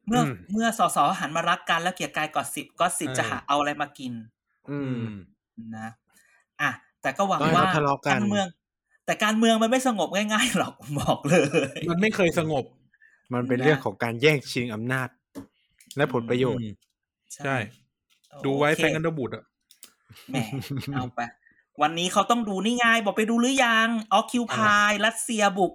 [0.06, 4.12] เมื่ออมเมื่อสสหันมารักกันแล้วเกลียดกายกอดสิบก็สิบเออจะหาเอาอะไรมากิน
[4.70, 5.10] อือืมม
[5.76, 5.88] นะ
[6.60, 6.70] อะ
[7.02, 8.46] แต่ก็หวังต้องให้ว่าเขาทะเลาะกันการเมือง
[9.06, 11.36] แต่การเมืองมันไม่สงบง่ายๆหรอกบอกเล
[11.78, 12.64] ย มันไม่เคยสงบ
[13.34, 15.08] มันเป็นนะเรื่องของการแย่งชิงอำนาจ
[15.96, 16.72] และผลประโยชน์อืม
[17.34, 17.56] ใช่
[18.44, 19.44] ดูไว้โอเคแฟงกันดบุตรอะ
[20.30, 20.36] แหม
[20.94, 21.20] เอาไป
[21.82, 25.72] วันนี้เขาต้องดูนี่ไงบอกไปดูหรือยัง Occupied รัสเซียบุก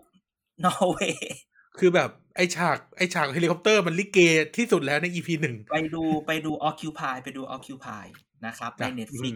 [0.64, 1.36] นอร์เวย์
[1.80, 4.20] คือแบบไอ้ฉากไอ้ฉากเฮลิคอปเตอร์มันลิเก
[4.58, 8.06] ที่สุดแล้วใน EP หนึ่งไปดูไปดู Occupied ไปดู Occupied
[8.46, 9.36] นะครับในจ้ะเน็ตฟอืลิก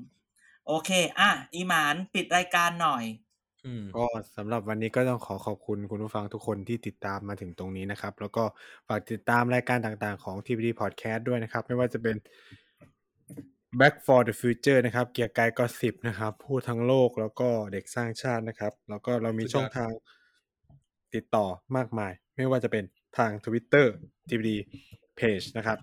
[0.00, 0.02] ม
[0.66, 3.04] โอเค อะ อีหมานปิดรายการหน่อย
[3.66, 4.04] อืม ก็
[4.36, 8.44] สำหรับวันนี้ก็ต้องขอขอบคุณคุณผู้ฟังทุกคนที่ติดตามมาถึงตรงนี้นะครับ แล้วก็
[8.88, 12.16] ฝากติดตามรายการต่างๆของ TVD Podcast ด้วยนะครับ ไม่ว่าจะเป็น
[13.80, 19.90] Back for the Future นะครับ เกียร์กายก็สิบนะครับ พูดทั้งโลกแล้วก็เด็กสร้างชาตินะครับ แล้วก็เรามีช่องทาง
[21.14, 21.46] ติดต่อ
[21.76, 22.84] มากมาย ไม่ว่าจะเป็น
[23.18, 23.86] ทาง Twitter
[24.28, 24.50] TVD
[25.18, 25.78] Page นะครับ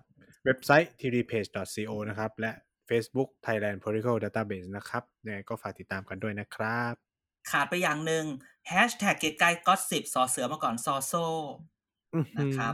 [0.45, 2.51] เว็บไซต์ tvdpage.co นะครับ และ
[2.89, 7.08] Facebook Thailand Political Database นะครับยังไงก็ฝากติดตามกันด้วยนะครับ
[7.51, 8.25] ขาดไปอย่างหนึ่ง
[8.67, 11.13] แฮชแท็กเกไกก็สิบสอเสือมาก่อนซอโซ
[12.39, 12.73] นะครับ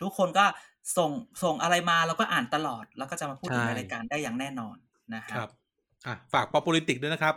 [0.00, 0.44] ทุกคนก็
[0.96, 1.10] ส่ง
[1.42, 4.76] ส่งอะไรมาเราก็อ่านตลอด แล้วก็จะมาพูดถึงใช่ในรายการได้อย่างแน่นอน
[5.14, 5.50] นะครับ ครับ
[6.06, 7.34] อะฝากป๊อป politics ด้วยนะครับ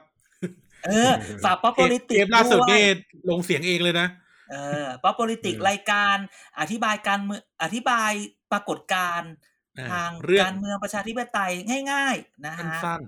[0.86, 1.11] เออ
[1.45, 2.86] ฝากป๊อปโ o ลิติเทกปล่าสุดด้วนี่ย
[3.30, 4.07] ลงเสียงเองเลยนะ
[4.51, 6.17] เออป๊อปโ o ลิติกอืมรายการ
[6.59, 8.11] อธิบายการเมืองอธิบาย
[8.51, 9.32] ปรากฏการณ์
[9.80, 11.51] อ่าทางเรื่องการเมืองประชาธิปไตย
[11.91, 13.01] ง่าย ๆ นะฮะสั้น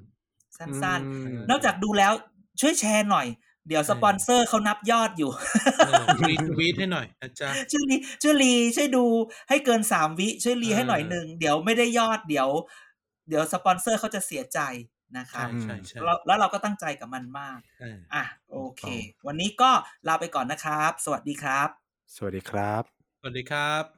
[0.60, 2.14] สั้นอืมๆนอกจากดูแล้ว
[2.62, 3.28] ช่วยแชร์หน่อย
[3.68, 9.06] เดี๋ยวสปอนเซอร์เขานับยอดอยู่ๆเออรีทวีตให้หน่อยนะจ๊ะช่วยรีช่วยรีช่วยดู
[9.50, 12.50] ให้เกินสามวิช่วยรีเออให้หน่อยหนึ่งเดี๋ยวไม่ได้ยอดเดี๋ยว
[13.30, 14.60] เดี๋ยวสปอนเซอร์เขาจะเสียใจ
[15.18, 18.84] นะครัใช่บใช่ใช่แล้วแล้วเราก็ตั้งใจกับมันมากเอออะโอเค
[19.28, 19.72] วันนี้ก็
[20.08, 22.84] ลาไปก่อนนะครับ สวัสดีครับ สวัสดีครับ
[23.20, 23.97] สวัสดีครับ